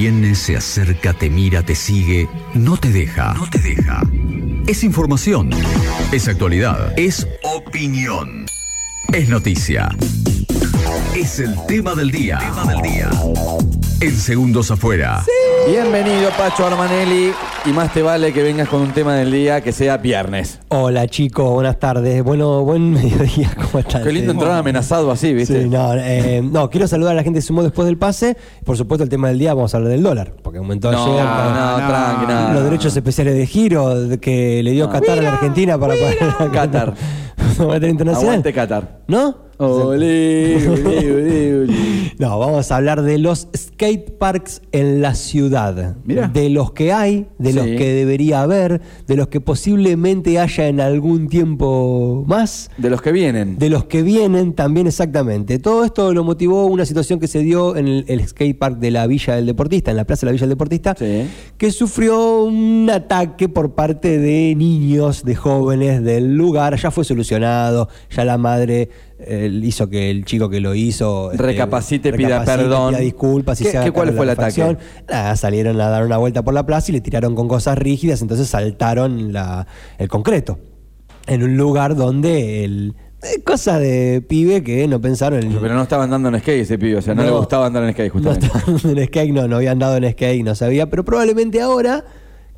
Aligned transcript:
Viene, 0.00 0.36
se 0.36 0.56
acerca, 0.56 1.12
te 1.12 1.28
mira, 1.28 1.64
te 1.64 1.74
sigue, 1.74 2.28
no 2.54 2.76
te 2.76 2.92
deja. 2.92 3.34
No 3.34 3.50
te 3.50 3.58
deja. 3.58 4.00
Es 4.68 4.84
información. 4.84 5.50
Es 6.12 6.28
actualidad. 6.28 6.96
Es 6.96 7.26
opinión. 7.42 8.46
Es 9.12 9.28
noticia. 9.28 9.88
Es 11.18 11.40
el 11.40 11.56
tema 11.66 11.96
del 11.96 12.12
día. 12.12 12.38
Tema 12.38 12.64
del 12.72 12.80
día. 12.80 13.10
En 14.00 14.12
segundos 14.14 14.70
afuera. 14.70 15.24
Bienvenido 15.68 16.30
Pacho 16.38 16.64
Armanelli 16.64 17.32
y 17.66 17.70
más 17.70 17.92
te 17.92 18.02
vale 18.02 18.32
que 18.32 18.40
vengas 18.44 18.68
con 18.68 18.82
un 18.82 18.92
tema 18.92 19.16
del 19.16 19.32
día 19.32 19.60
que 19.60 19.72
sea 19.72 19.96
viernes. 19.96 20.60
Hola 20.68 21.08
chicos, 21.08 21.50
buenas 21.50 21.80
tardes. 21.80 22.22
Bueno, 22.22 22.62
buen 22.62 22.92
mediodía, 22.92 23.50
¿cómo 23.56 23.80
están? 23.80 24.04
Qué 24.04 24.12
lindo 24.12 24.30
entrar 24.30 24.52
amenazado 24.52 25.10
así, 25.10 25.34
¿viste? 25.34 25.64
Sí, 25.64 25.68
no, 25.68 25.92
eh, 25.96 26.40
no, 26.40 26.70
quiero 26.70 26.86
saludar 26.86 27.14
a 27.14 27.16
la 27.16 27.24
gente 27.24 27.38
que 27.38 27.42
sumó 27.42 27.64
después 27.64 27.86
del 27.86 27.98
pase. 27.98 28.36
Por 28.64 28.76
supuesto, 28.76 29.02
el 29.02 29.10
tema 29.10 29.26
del 29.26 29.40
día 29.40 29.54
vamos 29.54 29.74
a 29.74 29.78
hablar 29.78 29.90
del 29.90 30.04
dólar, 30.04 30.34
porque 30.40 30.60
aumentó 30.60 30.92
No, 30.92 31.02
ayer. 31.02 31.24
no, 31.24 31.88
tranqui, 31.88 32.26
no. 32.32 32.52
Los 32.54 32.62
derechos 32.62 32.96
especiales 32.96 33.34
de 33.34 33.44
giro 33.44 33.92
que 34.20 34.62
le 34.62 34.70
dio 34.70 34.88
Qatar 34.88 35.18
a 35.18 35.22
la 35.22 35.32
Argentina 35.32 35.76
para 35.78 35.94
pagar 35.94 36.52
Qatar. 36.52 36.94
internacional. 37.88 38.14
Aguante 38.14 38.52
Qatar. 38.52 39.00
¿No? 39.08 39.47
Olé, 39.60 40.68
olé, 40.68 41.12
olé, 41.12 41.54
olé. 41.62 41.74
No, 42.18 42.38
vamos 42.38 42.70
a 42.70 42.76
hablar 42.76 43.02
de 43.02 43.18
los 43.18 43.48
skate 43.56 44.10
parks 44.18 44.62
en 44.72 45.02
la 45.02 45.14
ciudad. 45.14 45.96
Mirá. 46.04 46.28
De 46.28 46.48
los 46.48 46.72
que 46.72 46.92
hay, 46.92 47.26
de 47.38 47.52
los 47.52 47.64
que 47.66 47.92
debería 47.92 48.42
haber, 48.42 48.80
de 49.06 49.16
los 49.16 49.28
que 49.28 49.40
posiblemente 49.40 50.38
haya 50.38 50.68
en 50.68 50.80
algún 50.80 51.28
tiempo 51.28 52.24
más. 52.26 52.70
De 52.76 52.88
los 52.90 53.02
que 53.02 53.10
vienen. 53.12 53.58
De 53.58 53.68
los 53.68 53.84
que 53.86 54.02
vienen 54.02 54.52
también 54.52 54.86
exactamente. 54.86 55.58
Todo 55.58 55.84
esto 55.84 56.12
lo 56.14 56.22
motivó 56.24 56.66
una 56.66 56.84
situación 56.86 57.18
que 57.18 57.26
se 57.26 57.40
dio 57.40 57.76
en 57.76 57.88
el, 57.88 58.04
el 58.08 58.26
skate 58.26 58.56
park 58.58 58.78
de 58.78 58.90
la 58.92 59.06
Villa 59.08 59.34
del 59.36 59.46
Deportista, 59.46 59.90
en 59.90 59.96
la 59.96 60.04
Plaza 60.04 60.20
de 60.20 60.26
la 60.26 60.32
Villa 60.32 60.42
del 60.46 60.50
Deportista, 60.50 60.94
Sí. 60.98 61.26
que 61.56 61.70
sufrió 61.72 62.42
un 62.44 62.88
ataque 62.92 63.48
por 63.48 63.74
parte 63.74 64.18
de 64.18 64.54
niños, 64.56 65.24
de 65.24 65.34
jóvenes 65.34 66.02
del 66.04 66.34
lugar. 66.36 66.76
Ya 66.78 66.90
fue 66.92 67.04
solucionado, 67.04 67.88
ya 68.10 68.24
la 68.24 68.38
madre 68.38 68.88
hizo 69.64 69.88
que 69.88 70.10
el 70.10 70.24
chico 70.24 70.48
que 70.48 70.60
lo 70.60 70.74
hizo 70.74 71.32
este, 71.32 71.42
Recapacite, 71.42 72.12
pida 72.12 72.28
recapacite, 72.40 72.62
perdón. 72.64 72.90
pida 72.94 73.00
disculpas 73.00 73.60
y 73.60 73.64
¿Qué- 73.64 73.70
se 73.72 73.90
cuál 73.92 74.12
fue 74.14 74.26
la 74.26 74.32
el 74.32 74.38
ataque? 74.38 74.76
Nada, 75.08 75.36
salieron 75.36 75.80
a 75.80 75.88
dar 75.88 76.04
una 76.04 76.16
vuelta 76.18 76.42
por 76.44 76.54
la 76.54 76.64
plaza 76.66 76.90
y 76.90 76.94
le 76.94 77.00
tiraron 77.00 77.34
con 77.34 77.48
cosas 77.48 77.76
rígidas, 77.78 78.22
entonces 78.22 78.48
saltaron 78.48 79.32
la- 79.32 79.66
el 79.98 80.08
concreto. 80.08 80.58
En 81.26 81.42
un 81.42 81.56
lugar 81.56 81.94
donde 81.96 82.64
el. 82.64 82.94
eh, 83.22 83.42
cosa 83.42 83.78
de 83.78 84.22
pibe 84.26 84.62
que 84.62 84.86
no 84.88 85.00
pensaron 85.00 85.42
en. 85.42 85.52
Pero 85.60 85.74
no 85.74 85.82
estaba 85.82 86.04
andando 86.04 86.28
en 86.28 86.38
skate 86.38 86.62
ese 86.62 86.78
pibe, 86.78 86.96
o 86.98 87.02
sea, 87.02 87.14
no, 87.14 87.22
le 87.24 87.30
gustaba 87.30 87.66
andar 87.66 87.82
en 87.84 87.92
skate 87.92 88.14
No 88.14 88.30
justamente. 88.32 88.46
estaban 88.46 88.98
en 88.98 89.06
skate, 89.06 89.30
no, 89.32 89.48
no 89.48 89.56
habían 89.56 89.78
dado 89.78 89.96
en 89.96 90.10
skate, 90.12 90.44
no 90.44 90.54
sabía, 90.54 90.88
pero 90.88 91.04
probablemente 91.04 91.60
ahora 91.60 92.04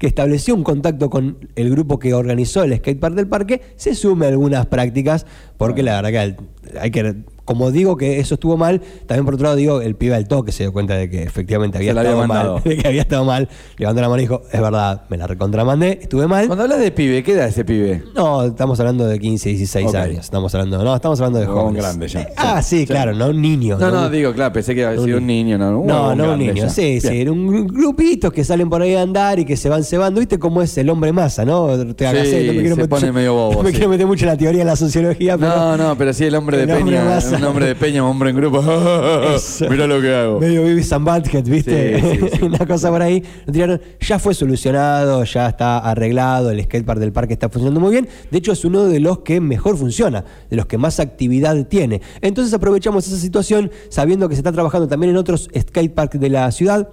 que 0.01 0.07
estableció 0.07 0.55
un 0.55 0.65
contacto 0.65 1.11
con 1.11 1.51
el 1.57 1.71
grupo 1.71 1.99
que 1.99 2.15
organizó 2.15 2.65
el 2.65 2.75
skate 2.75 2.99
park 2.99 3.15
del 3.15 3.29
parque, 3.29 3.61
se 3.77 3.95
sume 3.95 4.25
a 4.25 4.31
algunas 4.31 4.65
prácticas, 4.65 5.27
porque 5.59 5.83
la 5.83 6.01
verdad 6.01 6.11
que 6.11 6.79
hay 6.81 6.91
que, 6.91 7.17
como 7.51 7.73
digo 7.73 7.97
que 7.97 8.21
eso 8.21 8.35
estuvo 8.35 8.57
mal, 8.57 8.81
también 9.09 9.25
por 9.25 9.35
otro 9.35 9.43
lado 9.45 9.57
digo, 9.57 9.81
el 9.81 9.97
pibe 9.97 10.15
al 10.15 10.29
toque 10.29 10.53
se 10.53 10.63
dio 10.63 10.73
cuenta 10.73 10.95
de 10.95 11.11
que 11.11 11.25
efectivamente 11.25 11.79
había 11.79 11.91
había 11.91 12.03
estado 12.03 12.19
mandado. 12.29 12.55
mal, 12.55 12.63
de 12.65 12.77
que 12.77 12.87
había 12.87 13.03
estado 13.03 13.25
mal, 13.25 13.49
levantó 13.77 14.01
la 14.01 14.09
mano 14.09 14.21
y 14.21 14.23
dijo, 14.23 14.43
es 14.53 14.61
verdad, 14.61 15.03
me 15.09 15.17
la 15.17 15.27
recontramandé, 15.27 15.99
estuve 16.01 16.29
mal. 16.29 16.47
Cuando 16.47 16.63
hablas 16.63 16.79
de 16.79 16.93
pibe, 16.93 17.25
¿qué 17.25 17.33
edad 17.33 17.49
ese 17.49 17.65
pibe? 17.65 18.05
No, 18.15 18.45
estamos 18.45 18.79
hablando 18.79 19.05
de 19.09 19.19
15, 19.19 19.49
16 19.49 19.89
Ok. 19.89 19.95
años. 19.97 20.25
Estamos 20.27 20.55
hablando, 20.55 20.85
no, 20.85 20.95
estamos 20.95 21.21
hablando 21.21 21.41
de 21.41 21.47
Un 21.49 21.53
jóvenes. 21.53 21.83
grande 21.83 22.07
ya. 22.07 22.29
Ah, 22.37 22.63
sí, 22.63 22.87
claro, 22.87 23.15
no 23.15 23.31
un 23.31 23.43
niño. 23.43 23.79
No, 23.79 23.91
no, 23.91 24.07
un- 24.07 24.13
digo, 24.13 24.33
claro, 24.33 24.53
pensé 24.53 24.73
que 24.73 24.85
había 24.85 25.01
un 25.01 25.07
sido 25.07 25.19
un 25.19 25.27
niño, 25.27 25.59
no. 25.59 25.73
no, 25.73 25.79
un 25.81 25.87
no 25.89 26.11
un 26.13 26.17
grande 26.19 26.37
niño, 26.47 26.63
ya. 26.65 26.69
sí, 26.69 27.01
sí, 27.01 27.09
Bien. 27.09 27.23
era 27.23 27.33
un 27.33 27.49
gru- 27.49 27.73
grupitos 27.73 28.33
que 28.33 28.45
salen 28.45 28.71
por 28.71 28.81
ahí 28.81 28.95
a 28.95 29.03
andar 29.03 29.41
y 29.41 29.45
que 29.45 29.57
se 29.57 29.69
van 29.69 29.83
cebando. 29.83 30.21
¿Viste 30.21 30.39
cómo 30.39 30.63
es 30.63 30.79
el 30.79 30.89
hombre 30.89 31.13
masa, 31.13 31.45
no? 31.45 31.67
Te 31.95 32.09
Sí, 32.09 32.17
esto, 32.17 32.53
me 32.53 32.61
quiero 32.61 32.77
se 32.77 32.83
meter- 32.83 32.89
pone 32.89 33.11
medio 33.13 33.35
bobo, 33.35 33.55
No 33.55 33.63
me 33.65 33.71
sí. 33.71 33.75
quiero 33.75 33.89
meter 33.91 34.07
mucho 34.07 34.25
en 34.25 34.31
la 34.31 34.37
teoría 34.37 34.61
de 34.61 34.65
la 34.67 34.77
sociología, 34.77 35.37
pero. 35.37 35.51
No, 35.57 35.77
no, 35.77 35.97
pero 35.99 36.13
sí, 36.13 36.25
el 36.25 36.35
hombre 36.37 36.59
de 36.59 36.63
El 36.65 36.71
hombre 36.79 37.01
masa. 37.03 37.39
Un 37.41 37.47
hombre 37.47 37.67
de 37.67 37.75
Peña, 37.75 38.07
hombre 38.07 38.31
en 38.31 38.37
grupo. 38.37 38.61
Mira 39.71 39.87
lo 39.87 40.01
que 40.01 40.15
hago. 40.15 40.41
Medio 40.41 40.63
Beavis 40.63 40.93
and 40.93 41.07
Butthead, 41.07 41.45
¿viste? 41.45 42.01
Sí, 42.01 42.19
sí, 42.21 42.29
sí. 42.39 42.45
Una 42.45 42.67
cosa 42.67 42.91
por 42.91 43.01
ahí. 43.01 43.23
Lo 43.47 43.53
tiraron. 43.53 43.81
Ya 44.01 44.19
fue 44.19 44.35
solucionado, 44.35 45.25
ya 45.25 45.49
está 45.49 45.79
arreglado. 45.79 46.51
El 46.51 46.63
skatepark 46.63 47.01
del 47.01 47.13
parque 47.13 47.33
está 47.33 47.49
funcionando 47.49 47.81
muy 47.81 47.93
bien. 47.93 48.09
De 48.31 48.39
hecho, 48.39 48.53
es 48.53 48.65
uno 48.65 48.85
de 48.85 49.01
los 49.01 49.21
que 49.21 49.41
mejor 49.41 49.79
funciona, 49.79 50.25
de 50.51 50.57
los 50.57 50.67
que 50.67 50.77
más 50.77 51.01
actividad 51.01 51.67
tiene. 51.67 52.03
Entonces 52.21 52.53
aprovechamos 52.53 53.07
esa 53.07 53.17
situación, 53.17 53.71
sabiendo 53.89 54.29
que 54.29 54.35
se 54.35 54.41
está 54.41 54.53
trabajando 54.53 54.87
también 54.87 55.11
en 55.11 55.17
otros 55.17 55.49
skateparks 55.59 56.21
de 56.21 56.29
la 56.29 56.51
ciudad 56.53 56.91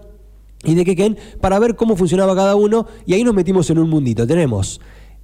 y 0.63 0.75
de 0.75 0.85
Quequén, 0.85 1.17
para 1.41 1.59
ver 1.59 1.75
cómo 1.75 1.97
funcionaba 1.97 2.35
cada 2.35 2.55
uno. 2.55 2.87
Y 3.05 3.13
ahí 3.13 3.23
nos 3.23 3.35
metimos 3.35 3.69
en 3.69 3.79
un 3.79 3.89
mundito. 3.89 4.25
Tenemos. 4.25 4.79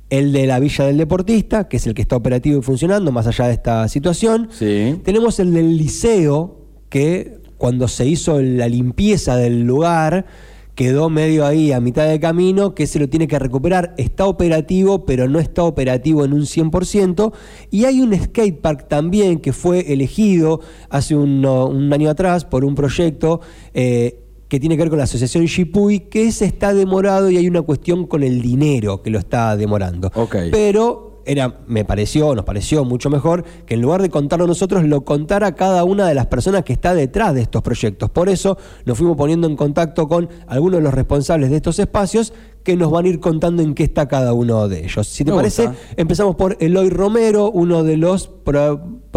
El 0.09 0.31
de 0.31 0.45
la 0.45 0.59
Villa 0.59 0.85
del 0.85 0.97
Deportista, 0.97 1.67
que 1.67 1.77
es 1.77 1.87
el 1.87 1.93
que 1.93 2.01
está 2.03 2.15
operativo 2.15 2.59
y 2.59 2.61
funcionando 2.61 3.11
más 3.11 3.25
allá 3.27 3.47
de 3.47 3.53
esta 3.53 3.87
situación. 3.87 4.49
Sí. 4.51 4.99
Tenemos 5.03 5.39
el 5.39 5.53
del 5.53 5.77
liceo, 5.77 6.59
que 6.89 7.39
cuando 7.57 7.87
se 7.87 8.05
hizo 8.05 8.41
la 8.41 8.67
limpieza 8.67 9.35
del 9.37 9.63
lugar, 9.63 10.25
quedó 10.75 11.09
medio 11.09 11.45
ahí 11.45 11.71
a 11.71 11.79
mitad 11.79 12.07
de 12.07 12.19
camino, 12.19 12.75
que 12.75 12.87
se 12.87 12.99
lo 12.99 13.07
tiene 13.07 13.27
que 13.27 13.39
recuperar. 13.39 13.93
Está 13.97 14.25
operativo, 14.25 15.05
pero 15.05 15.27
no 15.29 15.39
está 15.39 15.63
operativo 15.63 16.25
en 16.25 16.33
un 16.33 16.41
100%. 16.41 17.31
Y 17.71 17.85
hay 17.85 18.01
un 18.01 18.13
skatepark 18.13 18.87
también 18.87 19.39
que 19.39 19.53
fue 19.53 19.93
elegido 19.93 20.61
hace 20.89 21.15
un, 21.15 21.45
un 21.45 21.93
año 21.93 22.09
atrás 22.09 22.45
por 22.45 22.65
un 22.65 22.75
proyecto. 22.75 23.41
eh, 23.73 24.19
que 24.53 24.59
tiene 24.59 24.77
que 24.77 24.83
ver 24.83 24.89
con 24.91 24.99
la 24.99 25.05
asociación 25.05 25.45
Shipuy, 25.45 26.01
que 26.01 26.27
ese 26.27 26.45
está 26.45 26.75
demorado 26.75 27.31
y 27.31 27.37
hay 27.37 27.47
una 27.47 27.63
cuestión 27.63 28.05
con 28.05 28.21
el 28.21 28.39
dinero 28.39 29.01
que 29.01 29.09
lo 29.09 29.17
está 29.17 29.57
demorando. 29.57 30.11
Ok. 30.13 30.35
Pero 30.51 31.02
era, 31.25 31.59
me 31.67 31.85
pareció, 31.85 32.35
nos 32.35 32.45
pareció 32.45 32.83
mucho 32.85 33.09
mejor 33.09 33.43
que 33.65 33.73
en 33.75 33.81
lugar 33.81 34.01
de 34.01 34.09
contarlo 34.09 34.47
nosotros, 34.47 34.83
lo 34.83 35.01
contara 35.05 35.55
cada 35.55 35.83
una 35.83 36.07
de 36.07 36.13
las 36.15 36.27
personas 36.27 36.63
que 36.63 36.73
está 36.73 36.93
detrás 36.93 37.33
de 37.33 37.41
estos 37.41 37.61
proyectos. 37.61 38.09
Por 38.09 38.29
eso 38.29 38.57
nos 38.85 38.97
fuimos 38.97 39.15
poniendo 39.17 39.47
en 39.47 39.55
contacto 39.55 40.07
con 40.07 40.29
algunos 40.47 40.79
de 40.79 40.83
los 40.83 40.93
responsables 40.93 41.49
de 41.49 41.57
estos 41.57 41.79
espacios 41.79 42.33
que 42.63 42.77
nos 42.77 42.91
van 42.91 43.03
a 43.05 43.09
ir 43.09 43.19
contando 43.19 43.61
en 43.61 43.73
qué 43.73 43.83
está 43.83 44.07
cada 44.07 44.31
uno 44.33 44.69
de 44.69 44.85
ellos. 44.85 45.05
Si 45.05 45.25
te 45.25 45.31
Me 45.31 45.37
parece, 45.37 45.67
gusta. 45.67 45.81
empezamos 45.97 46.35
por 46.37 46.55
Eloy 46.61 46.89
Romero, 46.89 47.51
uno 47.51 47.83
de 47.83 47.97
los 47.97 48.27
por, 48.29 48.57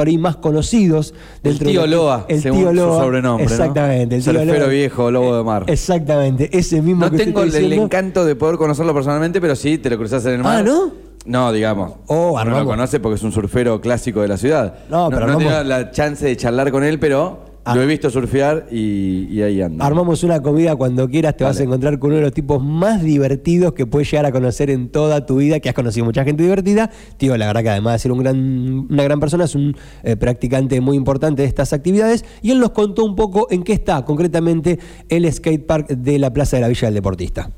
ahí 0.05 0.19
más 0.19 0.37
conocidos. 0.37 1.15
El 1.45 1.53
dentro 1.53 1.69
tío 1.71 1.83
de- 1.83 1.89
Loa, 1.89 2.27
el 2.29 2.43
según 2.43 2.59
tío 2.61 2.69
su 2.71 2.75
Loa. 2.75 3.03
sobrenombre, 3.05 3.47
¿no? 3.47 3.53
Exactamente. 3.53 4.17
el 4.17 4.23
tío 4.25 4.33
Surfero 4.33 4.59
Loa. 4.59 4.69
viejo, 4.69 5.11
lobo 5.13 5.37
de 5.37 5.45
mar. 5.45 5.65
Exactamente, 5.69 6.51
ese 6.59 6.83
mismo 6.83 7.05
No 7.05 7.11
que 7.13 7.19
tengo 7.19 7.41
el, 7.43 7.55
el 7.55 7.63
diciendo. 7.63 7.85
encanto 7.85 8.25
de 8.25 8.35
poder 8.35 8.57
conocerlo 8.57 8.93
personalmente, 8.93 9.41
pero 9.41 9.55
sí 9.55 9.79
te 9.79 9.91
lo 9.91 9.97
cruzás 9.97 10.27
en 10.27 10.33
el 10.33 10.43
mar. 10.43 10.59
Ah, 10.59 10.63
¿no? 10.65 11.06
No, 11.27 11.53
digamos. 11.53 11.93
Oh, 12.07 12.43
no 12.45 12.59
lo 12.59 12.65
conoce 12.65 13.01
porque 13.01 13.17
es 13.17 13.23
un 13.23 13.33
surfero 13.33 13.81
clásico 13.81 14.23
de 14.23 14.29
la 14.29 14.37
ciudad. 14.37 14.75
No, 14.89 15.09
pero 15.11 15.27
no, 15.27 15.33
armamos- 15.35 15.39
tenido 15.39 15.65
la 15.65 15.91
chance 15.91 16.25
de 16.25 16.37
charlar 16.37 16.71
con 16.71 16.85
él, 16.85 16.99
pero 16.99 17.45
Ah. 17.69 17.75
lo 17.75 17.83
he 17.83 17.87
visto 17.87 18.09
surfear 18.11 18.69
y, 18.71 19.27
y 19.29 19.43
ahí 19.43 19.61
anda. 19.61 19.85
Armamos 19.85 20.23
una 20.23 20.41
comida 20.41 20.77
cuando 20.77 21.09
quieras, 21.09 21.37
te 21.37 21.43
vas 21.43 21.59
a 21.59 21.65
encontrar 21.65 21.99
con 21.99 22.11
uno 22.11 22.19
de 22.19 22.23
los 22.23 22.33
tipos 22.33 22.63
más 22.63 23.03
divertidos 23.03 23.73
que 23.73 23.87
puedes 23.87 24.09
llegar 24.09 24.25
a 24.25 24.31
conocer 24.31 24.71
en 24.71 24.89
toda 24.89 25.27
tu 25.27 25.39
vida, 25.39 25.59
que 25.59 25.69
has 25.69 25.75
conocido 25.75 26.05
mucha 26.07 26.23
gente 26.23 26.45
divertida. 26.45 26.93
Tío, 27.17 27.37
la 27.37 27.49
verdad 27.49 27.63
que 27.65 27.71
además 27.71 27.95
de 27.95 27.99
ser 27.99 28.13
un 28.13 28.21
gran, 28.21 28.87
una 28.89 29.03
gran 29.03 29.19
persona, 29.19 29.47
es 29.47 29.57
un 29.57 29.77
eh, 30.05 30.15
practicante 30.15 30.81
muy 30.81 30.97
importante 30.97 31.43
de 31.43 31.49
estas 31.49 31.73
actividades. 31.73 32.25
Y 32.41 32.53
él 32.53 32.61
nos 32.61 32.71
contó 32.71 33.05
un 33.05 33.17
poco 33.17 33.49
en 33.51 33.65
qué 33.65 33.73
está 33.73 34.05
concretamente 34.05 34.79
el 35.09 35.33
skatepark 35.33 35.89
de 35.89 36.21
la 36.21 36.33
Plaza 36.33 36.59
de 36.59 36.61
la 36.63 36.69
Villa 36.69 36.87
del 36.87 36.95
Deportista. 36.95 37.51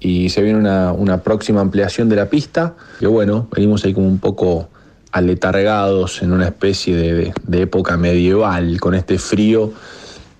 Y 0.00 0.28
se 0.28 0.42
viene 0.42 0.58
una, 0.58 0.92
una 0.92 1.22
próxima 1.22 1.60
ampliación 1.60 2.08
de 2.08 2.16
la 2.16 2.26
pista, 2.30 2.74
que 3.00 3.06
bueno, 3.06 3.48
venimos 3.54 3.84
ahí 3.84 3.94
como 3.94 4.06
un 4.06 4.18
poco 4.18 4.68
aletargados 5.12 6.22
en 6.22 6.32
una 6.32 6.46
especie 6.46 6.96
de, 6.96 7.32
de- 7.46 7.62
época 7.62 7.96
medieval 7.96 8.78
con 8.80 8.94
este 8.94 9.18
frío. 9.18 9.72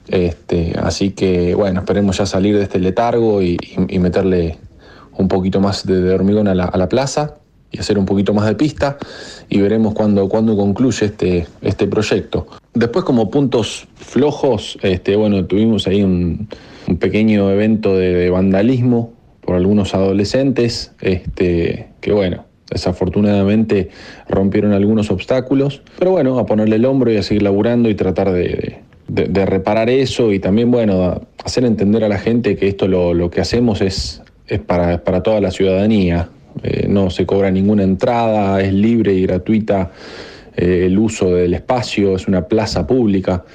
Este, 0.08 0.74
así 0.82 1.10
que 1.10 1.54
bueno, 1.54 1.80
esperemos 1.80 2.18
ya 2.18 2.26
salir 2.26 2.56
de 2.56 2.62
este 2.62 2.78
letargo 2.78 3.42
y, 3.42 3.58
meterle 3.98 4.58
un 5.16 5.28
poquito 5.28 5.60
más 5.60 5.86
de, 5.86 6.14
hormigón 6.14 6.48
a 6.48 6.54
la, 6.54 6.64
a 6.64 6.78
la 6.78 6.88
plaza 6.88 7.34
y 7.70 7.78
hacer 7.78 7.98
un 7.98 8.06
poquito 8.06 8.32
más 8.32 8.46
de 8.46 8.54
pista 8.54 8.96
y 9.48 9.60
veremos 9.60 9.94
cuándo, 9.94 10.28
cuándo 10.28 10.56
concluye 10.56 11.06
este, 11.06 11.46
este 11.60 11.86
proyecto. 11.86 12.46
Después 12.74 13.04
como 13.04 13.30
puntos 13.30 13.88
flojos, 13.96 14.78
este, 14.82 15.16
bueno, 15.16 15.44
tuvimos 15.44 15.86
ahí 15.86 16.02
un, 16.02 16.48
pequeño 16.98 17.50
evento 17.50 17.94
de 17.94 18.30
vandalismo 18.30 19.12
por 19.48 19.56
algunos 19.56 19.94
adolescentes, 19.94 20.92
este, 21.00 21.86
que 22.02 22.12
bueno, 22.12 22.44
desafortunadamente 22.70 23.88
rompieron 24.28 24.72
algunos 24.72 25.10
obstáculos, 25.10 25.80
pero 25.98 26.10
bueno, 26.10 26.38
a 26.38 26.44
ponerle 26.44 26.76
el 26.76 26.84
hombro 26.84 27.10
y 27.10 27.16
a 27.16 27.22
seguir 27.22 27.44
laburando 27.44 27.88
y 27.88 27.94
tratar 27.94 28.30
de, 28.30 28.80
reparar 29.08 29.88
eso 29.88 30.34
y 30.34 30.38
también, 30.38 30.70
bueno, 30.70 31.22
hacer 31.42 31.64
entender 31.64 32.04
a 32.04 32.10
la 32.10 32.18
gente 32.18 32.56
que 32.56 32.68
esto 32.68 32.88
lo, 32.88 33.30
que 33.30 33.40
hacemos 33.40 33.80
es, 33.80 34.20
para 34.66 35.22
toda 35.22 35.40
la 35.40 35.50
ciudadanía. 35.50 36.28
Eh, 36.62 36.86
no 36.86 37.08
se 37.08 37.24
cobra 37.24 37.50
ninguna 37.50 37.84
entrada, 37.84 38.60
es 38.60 38.74
libre 38.74 39.14
y 39.14 39.22
gratuita 39.22 39.92
eh, 40.58 40.82
el 40.84 40.98
uso 40.98 41.34
del 41.34 41.54
espacio, 41.54 42.16
es 42.16 42.28
una 42.28 42.46
plaza 42.46 42.86
pública. 42.86 43.46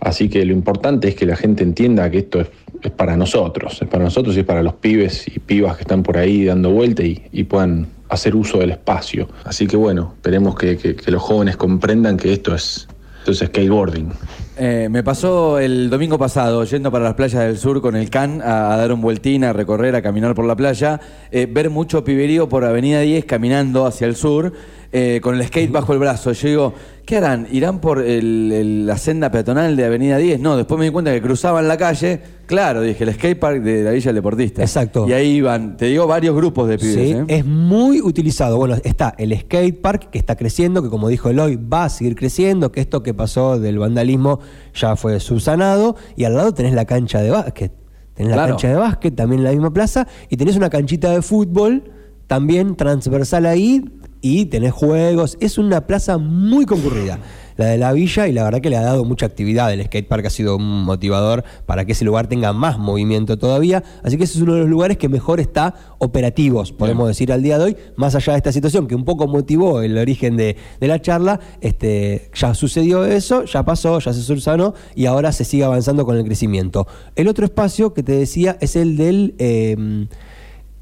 Así 0.00 0.28
que 0.28 0.44
lo 0.44 0.52
importante 0.52 1.06
es 1.06 1.14
que 1.14 1.24
la 1.24 1.36
gente 1.36 1.62
entienda 1.62 2.10
que 2.10 2.18
esto 2.18 2.40
es, 2.40 2.48
es 2.86 2.92
para 2.92 3.16
nosotros, 3.16 3.78
es 3.82 3.88
para 3.88 4.04
nosotros 4.04 4.36
y 4.36 4.40
es 4.40 4.44
para 4.46 4.62
los 4.62 4.74
pibes 4.74 5.26
y 5.28 5.38
pibas 5.38 5.76
que 5.76 5.82
están 5.82 6.02
por 6.02 6.16
ahí 6.18 6.44
dando 6.44 6.70
vuelta 6.70 7.02
y, 7.02 7.22
y 7.32 7.44
puedan 7.44 7.86
hacer 8.08 8.34
uso 8.36 8.58
del 8.58 8.70
espacio. 8.70 9.28
Así 9.44 9.66
que 9.66 9.76
bueno, 9.76 10.12
esperemos 10.16 10.54
que, 10.56 10.76
que- 10.76 11.10
los 11.10 11.22
jóvenes 11.22 11.56
comprendan 11.56 12.16
que 12.16 12.32
esto 12.32 12.54
es, 12.54 12.86
esto 13.18 13.32
es 13.32 13.38
skateboarding. 13.38 14.12
Eh, 14.58 14.88
me 14.90 15.02
pasó 15.02 15.58
el 15.58 15.90
domingo 15.90 16.16
pasado 16.18 16.64
yendo 16.64 16.90
para 16.90 17.04
las 17.04 17.14
playas 17.14 17.42
del 17.44 17.58
sur 17.58 17.82
con 17.82 17.94
el 17.96 18.08
can 18.08 18.40
a, 18.40 18.72
a 18.72 18.76
dar 18.78 18.90
un 18.92 19.00
vueltín, 19.02 19.44
a 19.44 19.52
recorrer, 19.52 19.94
a 19.96 20.00
caminar 20.02 20.34
por 20.34 20.46
la 20.46 20.56
playa, 20.56 20.98
eh, 21.30 21.46
ver 21.50 21.68
mucho 21.68 22.04
piberío 22.04 22.48
por 22.48 22.64
Avenida 22.64 23.00
10 23.00 23.24
caminando 23.26 23.84
hacia 23.84 24.06
el 24.06 24.16
sur 24.16 24.52
eh, 24.92 25.20
con 25.22 25.34
el 25.34 25.44
skate 25.46 25.70
bajo 25.70 25.92
el 25.92 25.98
brazo. 25.98 26.32
Yo 26.32 26.48
digo, 26.48 26.74
¿qué 27.04 27.16
harán? 27.16 27.46
¿Irán 27.50 27.80
por 27.80 28.00
el- 28.00 28.50
el- 28.52 28.86
la 28.86 28.96
senda 28.96 29.30
peatonal 29.30 29.76
de 29.76 29.84
Avenida 29.84 30.16
10? 30.18 30.40
No, 30.40 30.56
después 30.56 30.78
me 30.78 30.84
di 30.86 30.90
cuenta 30.90 31.12
que 31.12 31.20
cruzaban 31.20 31.66
la 31.68 31.76
calle. 31.76 32.20
Claro, 32.46 32.80
dije, 32.82 33.02
el 33.04 33.12
skatepark 33.14 33.60
de 33.62 33.82
la 33.82 33.90
Villa 33.90 34.06
del 34.06 34.14
Deportista. 34.16 34.62
Exacto. 34.62 35.08
Y 35.08 35.12
ahí 35.12 35.36
iban, 35.36 35.76
te 35.76 35.86
digo, 35.86 36.06
varios 36.06 36.34
grupos 36.36 36.68
de 36.68 36.78
pibes. 36.78 36.94
Sí, 36.94 37.12
¿eh? 37.12 37.24
es 37.28 37.44
muy 37.44 38.00
utilizado. 38.00 38.56
Bueno, 38.56 38.76
está 38.84 39.14
el 39.18 39.36
skate 39.36 39.80
park 39.80 40.10
que 40.10 40.18
está 40.18 40.36
creciendo, 40.36 40.82
que 40.82 40.88
como 40.88 41.08
dijo 41.08 41.28
Eloy, 41.28 41.56
va 41.56 41.84
a 41.84 41.88
seguir 41.88 42.14
creciendo, 42.14 42.70
que 42.70 42.80
esto 42.80 43.02
que 43.02 43.14
pasó 43.14 43.58
del 43.58 43.78
vandalismo 43.78 44.38
ya 44.74 44.94
fue 44.96 45.18
subsanado, 45.20 45.96
y 46.16 46.24
al 46.24 46.34
lado 46.34 46.54
tenés 46.54 46.72
la 46.74 46.84
cancha 46.84 47.20
de 47.20 47.30
básquet. 47.30 47.72
Tenés 48.14 48.34
la 48.34 48.46
cancha 48.46 48.68
de 48.68 48.74
básquet 48.76 49.14
también 49.14 49.40
en 49.40 49.44
la 49.44 49.50
misma 49.50 49.72
plaza, 49.72 50.06
y 50.30 50.36
tenés 50.36 50.56
una 50.56 50.70
canchita 50.70 51.10
de 51.10 51.20
fútbol 51.22 51.84
también 52.28 52.76
transversal 52.76 53.44
ahí, 53.44 53.84
y 54.20 54.46
tenés 54.46 54.72
juegos. 54.72 55.36
Es 55.40 55.58
una 55.58 55.86
plaza 55.86 56.18
muy 56.18 56.66
concurrida. 56.66 57.18
La 57.56 57.66
de 57.68 57.78
la 57.78 57.94
villa, 57.94 58.28
y 58.28 58.32
la 58.32 58.44
verdad 58.44 58.60
que 58.60 58.68
le 58.68 58.76
ha 58.76 58.82
dado 58.82 59.06
mucha 59.06 59.24
actividad. 59.24 59.72
El 59.72 59.82
skatepark 59.82 60.26
ha 60.26 60.30
sido 60.30 60.56
un 60.56 60.84
motivador 60.84 61.42
para 61.64 61.86
que 61.86 61.92
ese 61.92 62.04
lugar 62.04 62.26
tenga 62.26 62.52
más 62.52 62.78
movimiento 62.78 63.38
todavía. 63.38 63.82
Así 64.02 64.18
que 64.18 64.24
ese 64.24 64.36
es 64.36 64.42
uno 64.42 64.52
de 64.54 64.60
los 64.60 64.68
lugares 64.68 64.98
que 64.98 65.08
mejor 65.08 65.40
está 65.40 65.74
operativos, 65.98 66.72
podemos 66.72 67.08
decir 67.08 67.32
al 67.32 67.42
día 67.42 67.56
de 67.56 67.64
hoy, 67.64 67.76
más 67.96 68.14
allá 68.14 68.34
de 68.34 68.36
esta 68.36 68.52
situación 68.52 68.86
que 68.86 68.94
un 68.94 69.06
poco 69.06 69.26
motivó 69.26 69.80
el 69.80 69.96
origen 69.96 70.36
de, 70.36 70.58
de 70.78 70.86
la 70.86 71.00
charla, 71.00 71.40
este, 71.62 72.30
ya 72.34 72.52
sucedió 72.52 73.06
eso, 73.06 73.44
ya 73.44 73.64
pasó, 73.64 74.00
ya 74.00 74.12
se 74.12 74.20
subsanó 74.20 74.74
y 74.94 75.06
ahora 75.06 75.32
se 75.32 75.44
sigue 75.44 75.64
avanzando 75.64 76.04
con 76.04 76.18
el 76.18 76.24
crecimiento. 76.24 76.86
El 77.14 77.26
otro 77.26 77.46
espacio 77.46 77.94
que 77.94 78.02
te 78.02 78.12
decía 78.12 78.58
es 78.60 78.76
el 78.76 78.98
del... 78.98 79.34
eh, 79.38 80.06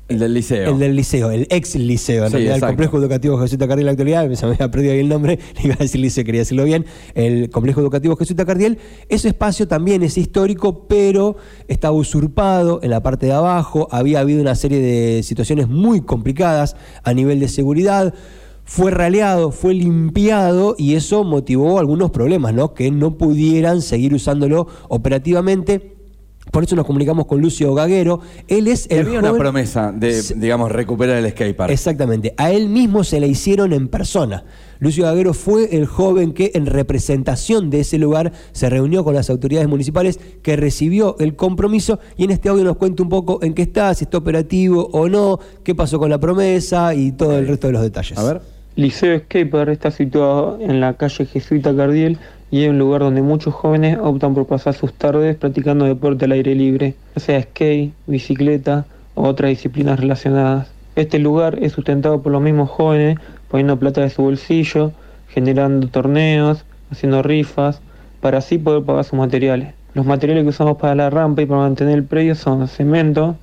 El 0.07 0.19
del 0.19 0.35
liceo. 0.35 0.71
el 0.73 0.79
del 0.79 0.95
liceo, 0.97 1.31
el 1.31 1.47
ex 1.49 1.77
liceo, 1.77 2.25
en 2.25 2.29
Sí, 2.31 2.33
realidad 2.35 2.57
exacto. 2.57 2.67
el 2.67 2.71
complejo 2.77 2.99
educativo 2.99 3.39
Jesuita 3.39 3.67
Cardiel 3.67 3.81
en 3.81 3.87
la 3.87 3.93
actualidad, 3.93 4.35
se 4.35 4.47
me 4.47 4.53
había 4.53 4.71
perdido 4.71 4.93
ahí 4.93 4.99
el 4.99 5.09
nombre, 5.09 5.39
le 5.57 5.63
iba 5.65 5.75
a 5.75 5.79
decir 5.79 6.01
liceo, 6.01 6.25
quería 6.25 6.43
decirlo 6.43 6.65
bien, 6.65 6.85
el 7.15 7.49
complejo 7.49 7.81
educativo 7.81 8.15
Jesuita 8.17 8.45
Cardiel, 8.45 8.79
ese 9.09 9.29
espacio 9.29 9.67
también 9.67 10.03
es 10.03 10.19
histórico, 10.19 10.87
pero 10.89 11.37
estaba 11.69 11.97
usurpado 11.97 12.81
en 12.83 12.91
la 12.91 13.03
parte 13.03 13.27
de 13.27 13.33
abajo, 13.33 13.89
había 13.91 14.21
habido 14.21 14.43
una 14.43 14.55
serie 14.55 14.81
de 14.81 15.23
situaciones 15.23 15.69
muy 15.69 16.03
complicadas 16.03 16.77
a 17.03 17.15
nivel 17.15 17.41
de 17.41 17.49
seguridad, 17.49 18.13
fue 18.67 18.91
raleado, 18.91 19.53
fue 19.53 19.75
limpiado 19.75 20.75
y 20.79 20.95
eso 20.95 21.23
motivó 21.25 21.79
algunos 21.79 22.11
problemas, 22.11 22.55
¿no? 22.55 22.73
Que 22.75 22.91
no 22.91 23.17
pudieran 23.19 23.83
seguir 23.83 24.15
usándolo 24.15 24.67
operativamente. 24.89 25.94
Por 26.51 26.63
eso 26.63 26.77
nos 26.77 26.87
comunicamos 26.87 27.27
con 27.27 27.41
Lucio 27.41 27.75
Gaguero. 27.75 28.21
Él 28.49 28.69
es 28.69 28.87
el 28.91 29.07
había 29.07 29.19
una 29.19 29.29
joven- 29.31 29.41
promesa 29.41 29.93
de, 29.93 30.23
digamos, 30.37 30.71
recuperar 30.71 31.17
el 31.17 31.29
skatepark. 31.31 31.73
Exactamente. 31.73 32.33
A 32.37 32.53
él 32.53 32.69
mismo 32.69 33.03
se 33.03 33.19
le 33.19 33.27
hicieron 33.27 33.73
en 33.73 33.89
persona. 33.89 34.45
Lucio 34.79 35.05
Gaguero 35.05 35.35
fue 35.35 35.77
el 35.77 35.87
joven 35.87 36.33
que 36.33 36.53
en 36.55 36.67
representación 36.67 37.71
de 37.71 37.81
ese 37.81 37.99
lugar 37.99 38.33
se 38.53 38.69
reunió 38.69 39.03
con 39.05 39.15
las 39.15 39.31
autoridades 39.31 39.69
municipales, 39.69 40.21
que 40.43 40.57
recibió 40.57 41.17
el 41.19 41.35
compromiso 41.35 41.99
y 42.17 42.25
en 42.25 42.31
este 42.31 42.51
audio 42.51 42.65
nos 42.65 42.77
cuenta 42.77 43.03
un 43.03 43.09
poco 43.09 43.39
en 43.43 43.55
qué 43.55 43.63
está, 43.63 43.95
si 43.95 44.05
está 44.05 44.19
operativo 44.19 44.89
o 44.93 45.09
no, 45.09 45.39
qué 45.65 45.75
pasó 45.75 45.99
con 45.99 46.11
la 46.11 46.19
promesa 46.21 46.95
y 46.95 47.13
todo 47.13 47.39
el 47.39 47.49
resto 47.49 47.69
de 47.69 47.73
los 47.73 47.83
detalles. 47.83 48.19
A 48.19 48.23
ver. 48.25 48.41
Liceo 48.77 49.17
Skater 49.21 49.69
está 49.71 49.91
situado 49.93 50.59
en 50.61 50.81
la 50.81 50.95
calle 50.95 51.25
Jesuita 51.27 51.75
Cardiel 51.75 52.19
y 52.55 52.63
es 52.63 52.71
un 52.71 52.79
lugar 52.79 53.01
donde 53.01 53.21
muchos 53.21 53.53
jóvenes 53.53 53.99
optan 54.01 54.33
por 54.33 54.47
pasar 54.47 54.75
sus 54.75 54.93
tardes 54.93 55.35
practicando 55.35 55.87
deporte 55.87 56.27
al 56.27 56.31
aire 56.31 56.55
libre, 56.55 56.95
ya 57.17 57.21
sea 57.21 57.43
skate, 57.43 57.93
bicicleta 58.07 58.87
o 59.17 59.25
otras 59.25 59.49
disciplinas 59.49 59.99
relacionadas. 59.99 60.69
Este 60.95 61.19
lugar 61.19 61.59
es 61.61 61.73
sustentado 61.73 62.23
por 62.23 62.31
los 62.31 62.41
mismos 62.41 62.71
jóvenes 62.71 63.19
poniendo 63.49 63.77
plata 63.77 64.03
de 64.03 64.11
su 64.11 64.23
bolsillo, 64.23 64.93
generando 65.31 65.89
torneos, 65.89 66.65
haciendo 66.93 67.25
rifas, 67.25 67.81
para 68.21 68.39
así 68.39 68.57
poder 68.57 68.85
pagar 68.85 69.03
sus 69.03 69.19
materiales. 69.19 69.75
Los 69.95 70.07
materiales 70.07 70.45
que 70.45 70.51
usamos 70.51 70.77
para 70.77 70.95
la 70.95 71.11
rampa 71.11 71.43
y 71.43 71.47
para 71.47 71.63
mantener 71.63 71.95
el 71.95 72.05
predio 72.05 72.37
son 72.37 72.69
cemento, 72.69 73.35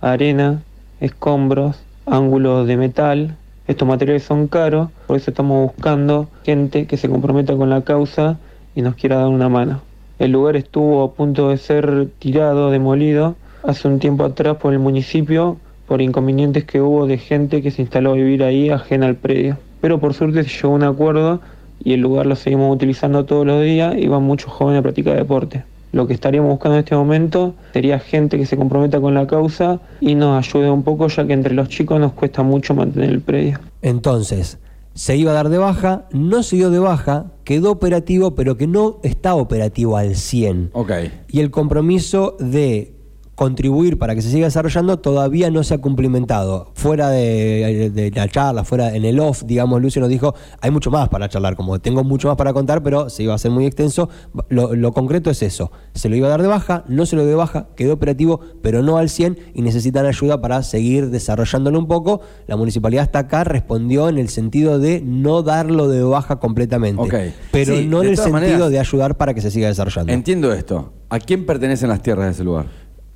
arena, 0.00 0.62
escombros, 1.00 1.82
ángulos 2.06 2.68
de 2.68 2.76
metal. 2.76 3.34
Estos 3.66 3.88
materiales 3.88 4.22
son 4.22 4.46
caros, 4.46 4.88
por 5.08 5.16
eso 5.16 5.32
estamos 5.32 5.72
buscando 5.72 6.28
gente 6.44 6.86
que 6.86 6.96
se 6.96 7.08
comprometa 7.08 7.56
con 7.56 7.68
la 7.68 7.80
causa 7.80 8.38
y 8.74 8.82
nos 8.82 8.94
quiera 8.96 9.16
dar 9.16 9.28
una 9.28 9.48
mano. 9.48 9.80
El 10.18 10.32
lugar 10.32 10.56
estuvo 10.56 11.02
a 11.02 11.12
punto 11.12 11.48
de 11.48 11.56
ser 11.56 12.08
tirado, 12.18 12.70
demolido, 12.70 13.36
hace 13.62 13.88
un 13.88 13.98
tiempo 13.98 14.24
atrás 14.24 14.56
por 14.56 14.72
el 14.72 14.78
municipio 14.78 15.58
por 15.86 16.00
inconvenientes 16.00 16.64
que 16.64 16.80
hubo 16.80 17.06
de 17.06 17.18
gente 17.18 17.60
que 17.60 17.70
se 17.70 17.82
instaló 17.82 18.12
a 18.12 18.14
vivir 18.14 18.42
ahí 18.42 18.70
ajena 18.70 19.06
al 19.06 19.16
predio. 19.16 19.58
Pero 19.80 20.00
por 20.00 20.14
suerte 20.14 20.42
se 20.44 20.48
llegó 20.48 20.68
a 20.68 20.76
un 20.76 20.84
acuerdo 20.84 21.40
y 21.84 21.92
el 21.92 22.00
lugar 22.00 22.26
lo 22.26 22.36
seguimos 22.36 22.74
utilizando 22.74 23.24
todos 23.24 23.46
los 23.46 23.62
días 23.62 23.94
y 23.98 24.06
van 24.06 24.22
muchos 24.22 24.50
jóvenes 24.52 24.80
a 24.80 24.82
practicar 24.82 25.16
deporte. 25.16 25.64
Lo 25.92 26.06
que 26.06 26.14
estaríamos 26.14 26.50
buscando 26.50 26.76
en 26.76 26.84
este 26.84 26.96
momento 26.96 27.54
sería 27.74 27.98
gente 27.98 28.38
que 28.38 28.46
se 28.46 28.56
comprometa 28.56 29.00
con 29.00 29.12
la 29.12 29.26
causa 29.26 29.80
y 30.00 30.14
nos 30.14 30.38
ayude 30.38 30.70
un 30.70 30.82
poco 30.82 31.08
ya 31.08 31.26
que 31.26 31.34
entre 31.34 31.52
los 31.52 31.68
chicos 31.68 32.00
nos 32.00 32.12
cuesta 32.12 32.42
mucho 32.42 32.74
mantener 32.74 33.10
el 33.10 33.20
predio. 33.20 33.58
Entonces, 33.82 34.58
se 34.94 35.16
iba 35.16 35.30
a 35.30 35.34
dar 35.34 35.48
de 35.48 35.58
baja, 35.58 36.06
no 36.12 36.42
se 36.42 36.56
dio 36.56 36.70
de 36.70 36.78
baja, 36.78 37.32
quedó 37.44 37.70
operativo, 37.70 38.34
pero 38.34 38.56
que 38.56 38.66
no 38.66 39.00
está 39.02 39.34
operativo 39.34 39.96
al 39.96 40.16
100. 40.16 40.70
Ok. 40.72 40.92
y 41.28 41.40
el 41.40 41.50
compromiso 41.50 42.36
de 42.38 42.94
contribuir 43.34 43.98
para 43.98 44.14
que 44.14 44.22
se 44.22 44.30
siga 44.30 44.46
desarrollando 44.46 44.98
todavía 44.98 45.50
no 45.50 45.62
se 45.64 45.74
ha 45.74 45.78
cumplimentado. 45.78 46.70
Fuera 46.74 47.08
de, 47.10 47.90
de 47.90 48.10
la 48.10 48.28
charla, 48.28 48.64
fuera 48.64 48.94
en 48.94 49.04
el 49.04 49.18
off, 49.20 49.42
digamos, 49.44 49.80
Lucio 49.80 50.00
nos 50.00 50.10
dijo, 50.10 50.34
hay 50.60 50.70
mucho 50.70 50.90
más 50.90 51.08
para 51.08 51.28
charlar, 51.28 51.56
como 51.56 51.80
tengo 51.80 52.04
mucho 52.04 52.28
más 52.28 52.36
para 52.36 52.52
contar, 52.52 52.82
pero 52.82 53.08
se 53.08 53.22
iba 53.22 53.34
a 53.34 53.38
ser 53.38 53.50
muy 53.50 53.64
extenso. 53.66 54.08
Lo, 54.48 54.74
lo 54.74 54.92
concreto 54.92 55.30
es 55.30 55.42
eso, 55.42 55.72
se 55.94 56.08
lo 56.08 56.16
iba 56.16 56.26
a 56.26 56.30
dar 56.30 56.42
de 56.42 56.48
baja, 56.48 56.84
no 56.88 57.06
se 57.06 57.16
lo 57.16 57.22
dio 57.22 57.30
de 57.30 57.36
baja, 57.36 57.68
quedó 57.74 57.94
operativo, 57.94 58.40
pero 58.62 58.82
no 58.82 58.98
al 58.98 59.08
100 59.08 59.38
y 59.54 59.62
necesitan 59.62 60.06
ayuda 60.06 60.40
para 60.40 60.62
seguir 60.62 61.10
desarrollándolo 61.10 61.78
un 61.78 61.86
poco. 61.88 62.20
La 62.46 62.56
municipalidad 62.56 63.04
hasta 63.04 63.20
acá 63.20 63.44
respondió 63.44 64.08
en 64.08 64.18
el 64.18 64.28
sentido 64.28 64.78
de 64.78 65.00
no 65.04 65.42
darlo 65.42 65.88
de 65.88 66.02
baja 66.02 66.36
completamente, 66.38 67.32
pero 67.50 67.76
Sí, 67.76 67.86
no 67.86 68.02
en 68.02 68.10
el 68.10 68.16
sentido 68.16 68.32
maneras- 68.32 68.70
de 68.70 68.78
ayudar 68.78 69.16
para 69.16 69.32
que 69.34 69.40
se 69.40 69.50
siga 69.50 69.68
desarrollando. 69.68 70.12
Entiendo 70.12 70.52
esto. 70.52 70.92
¿A 71.08 71.18
quién 71.18 71.44
pertenecen 71.44 71.88
las 71.90 72.00
tierras 72.02 72.26
de 72.26 72.32
ese 72.32 72.44
lugar? 72.44 72.66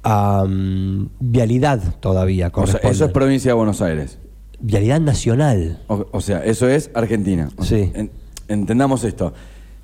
A 0.07 0.45
mm, 0.47 1.09
vialidad 1.21 1.81
todavía. 2.01 2.47
O 2.47 2.49
sea, 2.49 2.53
corresponden. 2.53 2.91
eso 2.93 3.05
es 3.07 3.11
provincia 3.13 3.51
de 3.51 3.55
Buenos 3.55 3.83
Aires. 3.83 4.19
vialidad 4.61 5.01
nacional. 5.01 5.83
O, 5.89 6.07
o 6.13 6.21
sea, 6.21 6.45
eso 6.45 6.69
es 6.69 6.91
Argentina. 6.95 7.49
O 7.57 7.65
sea, 7.65 7.79
Sí. 7.79 7.91
en- 7.95 8.11
entendamos 8.49 9.05
esto. 9.05 9.35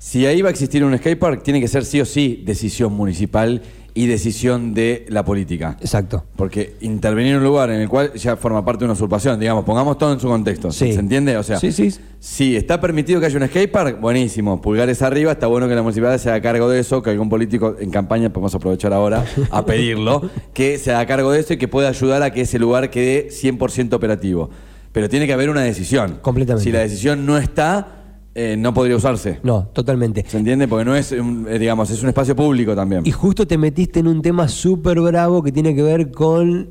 Si 0.05 0.25
ahí 0.25 0.41
va 0.41 0.49
a 0.49 0.51
existir 0.51 0.83
un 0.83 0.97
skatepark, 0.97 1.43
tiene 1.43 1.61
que 1.61 1.67
ser 1.69 1.85
sí 1.85 2.01
o 2.01 2.05
sí 2.05 2.43
decisión 2.45 2.91
municipal 2.91 3.61
y 3.93 4.05
decisión 4.05 4.73
de 4.73 5.05
la 5.07 5.23
política. 5.23 5.77
Exacto. 5.79 6.25
Porque 6.35 6.75
intervenir 6.81 7.31
en 7.31 7.37
un 7.37 7.45
lugar 7.45 7.69
en 7.71 7.79
el 7.79 7.87
cual 7.87 8.11
ya 8.15 8.35
forma 8.35 8.65
parte 8.65 8.79
de 8.79 8.85
una 8.87 8.95
usurpación, 8.95 9.39
digamos, 9.39 9.63
pongamos 9.63 9.97
todo 9.97 10.11
en 10.11 10.19
su 10.19 10.27
contexto. 10.27 10.73
Sí. 10.73 10.91
¿Se 10.91 10.99
entiende? 10.99 11.37
O 11.37 11.41
sea, 11.43 11.57
Sí, 11.57 11.71
sí. 11.71 11.89
si 12.19 12.57
está 12.57 12.81
permitido 12.81 13.21
que 13.21 13.27
haya 13.27 13.39
un 13.39 13.47
skatepark, 13.47 14.01
buenísimo. 14.01 14.61
Pulgares 14.61 15.01
arriba, 15.01 15.31
está 15.31 15.47
bueno 15.47 15.69
que 15.69 15.73
la 15.75 15.81
municipalidad 15.83 16.17
se 16.19 16.29
haga 16.29 16.41
cargo 16.41 16.67
de 16.67 16.81
eso, 16.81 17.01
que 17.01 17.11
algún 17.11 17.29
político 17.29 17.77
en 17.79 17.89
campaña, 17.89 18.27
podemos 18.29 18.53
aprovechar 18.53 18.91
ahora 18.91 19.23
a 19.51 19.65
pedirlo, 19.65 20.29
que 20.53 20.79
se 20.79 20.91
haga 20.91 21.05
cargo 21.05 21.31
de 21.31 21.39
eso 21.39 21.53
y 21.53 21.57
que 21.57 21.69
pueda 21.69 21.87
ayudar 21.87 22.23
a 22.23 22.31
que 22.33 22.41
ese 22.41 22.59
lugar 22.59 22.89
quede 22.89 23.29
100% 23.29 23.93
operativo. 23.93 24.49
Pero 24.91 25.07
tiene 25.07 25.27
que 25.27 25.33
haber 25.33 25.49
una 25.49 25.61
decisión. 25.61 26.19
Completamente. 26.21 26.65
Si 26.65 26.73
la 26.73 26.79
decisión 26.79 27.25
no 27.25 27.37
está, 27.37 28.02
eh, 28.35 28.55
no 28.57 28.73
podría 28.73 28.95
usarse. 28.95 29.39
No, 29.43 29.67
totalmente. 29.73 30.25
¿Se 30.27 30.37
entiende? 30.37 30.67
Porque 30.67 30.85
no 30.85 30.95
es, 30.95 31.11
un- 31.11 31.45
eh, 31.49 31.59
digamos, 31.59 31.89
es 31.91 32.01
un 32.01 32.09
espacio 32.09 32.35
público 32.35 32.75
también. 32.75 33.03
Y 33.05 33.11
justo 33.11 33.45
te 33.45 33.57
metiste 33.57 33.99
en 33.99 34.07
un 34.07 34.21
tema 34.21 34.47
súper 34.47 34.99
bravo 35.01 35.43
que 35.43 35.51
tiene 35.51 35.75
que 35.75 35.83
ver 35.83 36.11
con 36.11 36.67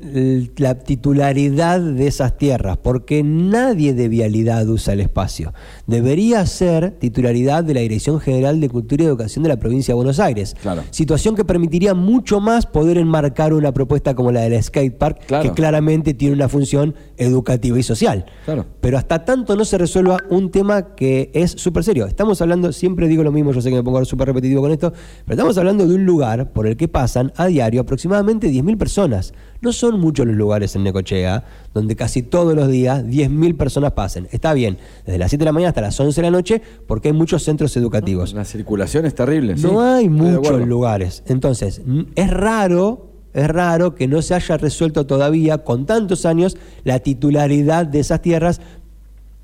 la 0.57 0.75
titularidad 0.79 1.79
de 1.79 2.07
esas 2.07 2.37
tierras, 2.37 2.77
porque 2.77 3.23
nadie 3.23 3.93
de 3.93 4.09
vialidad 4.09 4.67
usa 4.67 4.93
el 4.93 4.99
espacio. 5.01 5.53
Debería 5.87 6.45
ser 6.45 6.91
titularidad 6.99 7.63
de 7.63 7.73
la 7.75 7.81
Dirección 7.81 8.19
General 8.19 8.59
de 8.59 8.69
Cultura 8.69 9.03
y 9.03 9.07
Educación 9.07 9.43
de 9.43 9.49
la 9.49 9.57
Provincia 9.57 9.93
de 9.93 9.95
Buenos 9.95 10.19
Aires. 10.19 10.55
Claro. 10.61 10.83
Situación 10.91 11.35
que 11.35 11.45
permitiría 11.45 11.93
mucho 11.93 12.39
más 12.39 12.65
poder 12.65 12.97
enmarcar 12.97 13.53
una 13.53 13.71
propuesta 13.73 14.15
como 14.15 14.31
la 14.31 14.41
del 14.41 14.61
skate 14.61 14.97
park, 14.97 15.19
Claro. 15.27 15.43
que 15.43 15.51
claramente 15.55 16.13
tiene 16.13 16.35
una 16.35 16.49
función 16.49 16.95
educativa 17.17 17.77
y 17.79 17.83
social. 17.83 18.25
Claro. 18.45 18.65
Pero 18.81 18.97
hasta 18.97 19.23
tanto 19.25 19.55
no 19.55 19.65
se 19.65 19.77
resuelva 19.77 20.17
un 20.29 20.49
tema 20.51 20.95
que 20.95 21.31
es 21.33 21.52
es 21.55 21.61
súper 21.61 21.83
serio. 21.83 22.05
Estamos 22.05 22.41
hablando, 22.41 22.71
siempre 22.71 23.07
digo 23.07 23.23
lo 23.23 23.31
mismo, 23.31 23.51
yo 23.51 23.61
sé 23.61 23.69
que 23.69 23.75
me 23.75 23.83
pongo 23.83 24.03
súper 24.05 24.27
repetitivo 24.27 24.61
con 24.61 24.71
esto, 24.71 24.91
pero 25.25 25.35
estamos 25.35 25.57
hablando 25.57 25.87
de 25.87 25.95
un 25.95 26.05
lugar 26.05 26.51
por 26.51 26.67
el 26.67 26.77
que 26.77 26.87
pasan 26.87 27.31
a 27.35 27.47
diario 27.47 27.81
aproximadamente 27.81 28.49
10.000 28.51 28.77
personas. 28.77 29.33
No 29.61 29.71
son 29.71 29.99
muchos 29.99 30.27
los 30.27 30.35
lugares 30.35 30.75
en 30.75 30.83
Necochea 30.83 31.43
donde 31.73 31.95
casi 31.95 32.21
todos 32.21 32.55
los 32.55 32.67
días 32.69 33.03
10.000 33.05 33.57
personas 33.57 33.93
pasen. 33.93 34.27
Está 34.31 34.53
bien, 34.53 34.77
desde 35.05 35.17
las 35.17 35.31
7 35.31 35.41
de 35.41 35.45
la 35.45 35.51
mañana 35.51 35.69
hasta 35.69 35.81
las 35.81 35.99
11 35.99 36.21
de 36.21 36.27
la 36.27 36.31
noche, 36.31 36.61
porque 36.87 37.09
hay 37.09 37.13
muchos 37.13 37.43
centros 37.43 37.75
educativos. 37.77 38.33
La 38.33 38.45
circulación 38.45 39.05
es 39.05 39.15
terrible. 39.15 39.57
sí. 39.57 39.63
No 39.63 39.81
hay 39.81 40.09
muchos 40.09 40.67
lugares. 40.67 41.23
Entonces, 41.27 41.81
es 42.15 42.29
raro, 42.29 43.11
es 43.33 43.47
raro 43.47 43.95
que 43.95 44.07
no 44.07 44.21
se 44.21 44.35
haya 44.35 44.57
resuelto 44.57 45.05
todavía, 45.05 45.59
con 45.59 45.85
tantos 45.85 46.25
años, 46.25 46.57
la 46.83 46.99
titularidad 46.99 47.85
de 47.87 47.99
esas 47.99 48.21
tierras. 48.21 48.61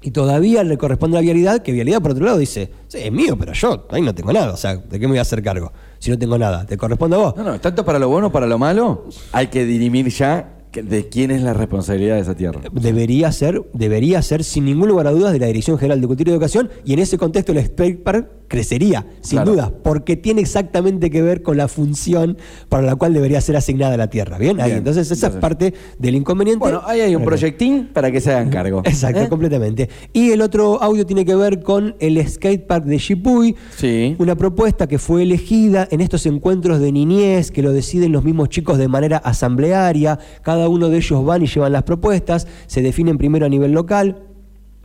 Y 0.02 0.12
todavía 0.12 0.64
le 0.64 0.78
corresponde 0.78 1.18
a 1.18 1.22
Vialidad, 1.22 1.62
que 1.62 1.72
Vialidad, 1.72 2.02
por 2.02 2.12
otro 2.12 2.26
lado, 2.26 2.38
dice: 2.38 2.72
Sí, 2.88 3.00
es 3.00 3.12
mío, 3.12 3.38
pero 3.38 3.54
yo 3.54 3.86
ahí 3.90 4.02
no 4.02 4.16
tengo 4.16 4.32
nada. 4.32 4.54
O 4.54 4.58
sea, 4.58 4.78
¿de 4.78 5.00
qué 5.00 5.08
me 5.08 5.12
voy 5.12 5.18
a 5.18 5.24
hacer 5.24 5.44
cargo? 5.44 5.72
Si 6.00 6.10
no 6.10 6.18
tengo 6.18 6.38
nada, 6.38 6.66
¿te 6.66 6.78
corresponde 6.78 7.18
a 7.18 7.20
vos? 7.20 7.36
No, 7.36 7.44
no, 7.44 7.60
tanto 7.60 7.84
para 7.84 8.00
lo 8.00 8.08
bueno 8.08 8.32
para 8.32 8.48
lo 8.48 8.58
malo, 8.58 9.06
hay 9.34 9.48
que 9.48 9.66
dirimir 9.66 10.08
ya 10.10 10.59
de 10.74 11.10
quién 11.10 11.32
es 11.32 11.42
la 11.42 11.54
responsabilidad 11.54 12.16
de 12.16 12.22
esa 12.22 12.36
tierra. 12.36 12.62
Debería 12.72 13.32
ser, 13.32 13.64
debería 13.74 14.22
ser, 14.22 14.44
sin 14.44 14.66
ningún 14.66 14.88
lugar 14.88 15.08
a 15.08 15.12
dudas, 15.12 15.34
de 15.34 15.40
la 15.40 15.48
Dirección 15.48 15.78
General 15.78 16.00
de 16.00 16.08
Cultura 16.08 16.30
y 16.30 16.34
Educación, 16.34 16.70
y 16.86 16.94
en 16.94 17.00
ese 17.00 17.18
contexto 17.18 17.52
el 17.52 17.66
Skate 17.66 18.04
Park 18.04 18.30
crecería, 18.48 19.06
sin 19.22 19.38
Claro. 19.38 19.52
duda, 19.52 19.74
porque 19.84 20.16
tiene 20.16 20.42
exactamente 20.42 21.10
que 21.12 21.22
ver 21.22 21.44
con 21.44 21.56
la 21.58 21.68
función 21.68 22.38
para 22.68 22.84
la 22.84 22.96
cual 22.96 23.14
debería 23.14 23.40
ser 23.42 23.56
asignada 23.56 23.96
la 23.96 24.10
tierra. 24.10 24.38
Bien, 24.40 24.60
ahí. 24.60 24.72
Entonces, 24.72 25.12
esa 25.12 25.28
es 25.28 25.36
parte 25.36 25.74
del 26.00 26.16
inconveniente. 26.16 26.60
Bueno, 26.60 26.82
ahí 26.86 27.00
hay 27.02 27.16
un 27.16 27.22
Pero- 27.22 27.30
proyectín 27.32 27.90
para 27.94 28.12
que 28.12 28.20
se 28.22 28.32
hagan 28.32 28.50
cargo. 28.50 28.82
Exacto, 28.86 29.22
¿Eh? 29.22 29.30
completamente. 29.30 29.90
Y 30.14 30.32
el 30.32 30.42
otro 30.42 30.82
audio 30.82 31.06
tiene 31.06 31.26
que 31.26 31.36
ver 31.36 31.62
con 31.62 31.96
el 32.00 32.28
skatepark 32.28 32.86
de 32.86 32.98
Shipuy, 32.98 33.56
Sí. 33.78 34.16
una 34.18 34.36
propuesta 34.36 34.88
que 34.88 34.98
fue 34.98 35.22
elegida 35.24 35.88
en 35.92 36.02
estos 36.02 36.26
encuentros 36.26 36.80
de 36.80 36.92
niñez 36.92 37.52
que 37.52 37.62
lo 37.62 37.72
deciden 37.72 38.12
los 38.12 38.24
mismos 38.24 38.50
chicos 38.50 38.80
de 38.80 38.88
manera 38.88 39.18
asamblearia, 39.18 40.18
cada 40.42 40.59
uno 40.68 40.90
de 40.90 40.98
ellos 40.98 41.24
van 41.24 41.44
y 41.44 41.48
llevan 41.48 41.72
las 41.72 41.84
propuestas, 41.84 42.48
se 42.68 42.82
definen 42.82 43.18
primero 43.18 43.46
a 43.46 43.50
nivel 43.50 43.72
local. 43.72 44.24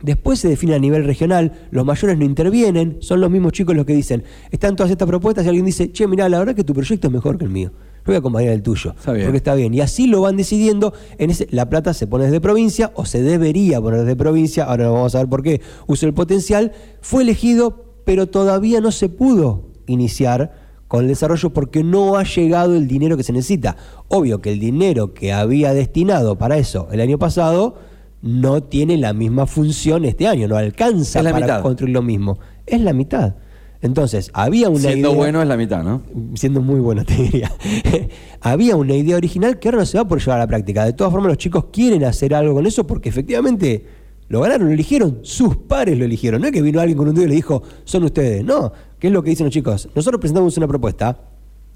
Después 0.01 0.39
se 0.39 0.49
define 0.49 0.75
a 0.75 0.79
nivel 0.79 1.03
regional, 1.03 1.67
los 1.71 1.85
mayores 1.85 2.17
no 2.17 2.25
intervienen, 2.25 2.97
son 2.99 3.21
los 3.21 3.31
mismos 3.31 3.53
chicos 3.53 3.75
los 3.75 3.85
que 3.85 3.95
dicen, 3.95 4.23
están 4.51 4.75
todas 4.75 4.91
estas 4.91 5.07
propuestas 5.07 5.45
y 5.45 5.47
alguien 5.47 5.65
dice, 5.65 5.91
che, 5.91 6.05
mirá, 6.05 6.29
la 6.29 6.37
verdad 6.37 6.53
que 6.53 6.63
tu 6.63 6.73
proyecto 6.73 7.07
es 7.07 7.13
mejor 7.13 7.37
que 7.37 7.45
el 7.45 7.49
mío. 7.49 7.71
Yo 8.05 8.11
voy 8.11 8.15
a 8.15 8.19
acompañar 8.19 8.53
el 8.53 8.61
tuyo. 8.61 8.91
Está. 8.91 9.13
Porque 9.13 9.37
está 9.37 9.55
bien. 9.55 9.73
Y 9.73 9.81
así 9.81 10.05
lo 10.05 10.21
van 10.21 10.37
decidiendo. 10.37 10.93
En 11.17 11.31
ese, 11.31 11.47
la 11.49 11.69
plata 11.71 11.91
se 11.95 12.05
pone 12.05 12.25
desde 12.25 12.39
provincia 12.39 12.91
o 12.93 13.03
se 13.03 13.23
debería 13.23 13.81
poner 13.81 14.01
desde 14.01 14.15
provincia. 14.15 14.65
Ahora 14.65 14.89
vamos 14.89 15.15
a 15.15 15.19
ver 15.19 15.27
por 15.27 15.41
qué. 15.41 15.61
Uso 15.87 16.05
el 16.05 16.13
potencial. 16.13 16.71
Fue 17.01 17.23
elegido, 17.23 17.95
pero 18.05 18.27
todavía 18.27 18.79
no 18.79 18.91
se 18.91 19.09
pudo 19.09 19.69
iniciar 19.87 20.64
con 20.87 21.01
el 21.01 21.07
desarrollo 21.07 21.51
porque 21.51 21.83
no 21.83 22.17
ha 22.17 22.23
llegado 22.23 22.75
el 22.75 22.87
dinero 22.87 23.17
que 23.17 23.23
se 23.23 23.33
necesita. 23.33 23.75
Obvio 24.07 24.41
que 24.41 24.51
el 24.51 24.59
dinero 24.59 25.13
que 25.13 25.33
había 25.33 25.73
destinado 25.73 26.37
para 26.37 26.57
eso 26.57 26.87
el 26.91 27.01
año 27.01 27.17
pasado 27.17 27.75
no 28.21 28.63
tiene 28.63 28.97
la 28.97 29.13
misma 29.13 29.45
función 29.45 30.05
este 30.05 30.27
año, 30.27 30.47
no 30.47 30.57
alcanza 30.57 31.21
para 31.21 31.35
mitad. 31.39 31.61
construir 31.61 31.93
lo 31.93 32.01
mismo. 32.01 32.39
Es 32.65 32.81
la 32.81 32.93
mitad. 32.93 33.35
Entonces, 33.81 34.31
había 34.33 34.69
una 34.69 34.79
Siendo 34.79 35.09
idea 35.09 35.17
bueno 35.17 35.41
es 35.43 35.47
la 35.47 35.57
mitad, 35.57 35.83
¿no? 35.83 36.01
siendo 36.33 36.61
muy 36.61 36.79
bueno, 36.79 37.05
te 37.05 37.13
diría. 37.13 37.51
Había 38.41 38.75
una 38.77 38.95
idea 38.95 39.15
original 39.15 39.59
que 39.59 39.67
ahora 39.67 39.79
no 39.79 39.85
se 39.85 39.97
va 39.97 40.03
a 40.03 40.07
poder 40.07 40.23
llevar 40.23 40.39
a 40.39 40.43
la 40.43 40.47
práctica. 40.47 40.85
De 40.85 40.93
todas 40.93 41.11
formas, 41.13 41.29
los 41.29 41.37
chicos 41.37 41.65
quieren 41.71 42.03
hacer 42.03 42.33
algo 42.33 42.55
con 42.55 42.65
eso 42.65 42.87
porque 42.87 43.09
efectivamente 43.09 43.85
lo 44.27 44.41
ganaron, 44.41 44.67
lo 44.67 44.73
eligieron, 44.73 45.19
sus 45.21 45.55
pares 45.57 45.97
lo 45.99 46.05
eligieron. 46.05 46.41
No 46.41 46.47
es 46.47 46.53
que 46.53 46.63
vino 46.63 46.79
alguien 46.79 46.97
con 46.97 47.07
un 47.09 47.13
dedo 47.13 47.25
y 47.25 47.29
le 47.29 47.35
dijo, 47.35 47.61
son 47.83 48.05
ustedes. 48.05 48.43
No, 48.43 48.71
¿qué 49.05 49.09
es 49.09 49.13
lo 49.13 49.21
que 49.21 49.29
dicen 49.29 49.45
los 49.45 49.53
chicos? 49.53 49.87
Nosotros 49.93 50.19
presentamos 50.19 50.57
una 50.57 50.67
propuesta 50.67 51.15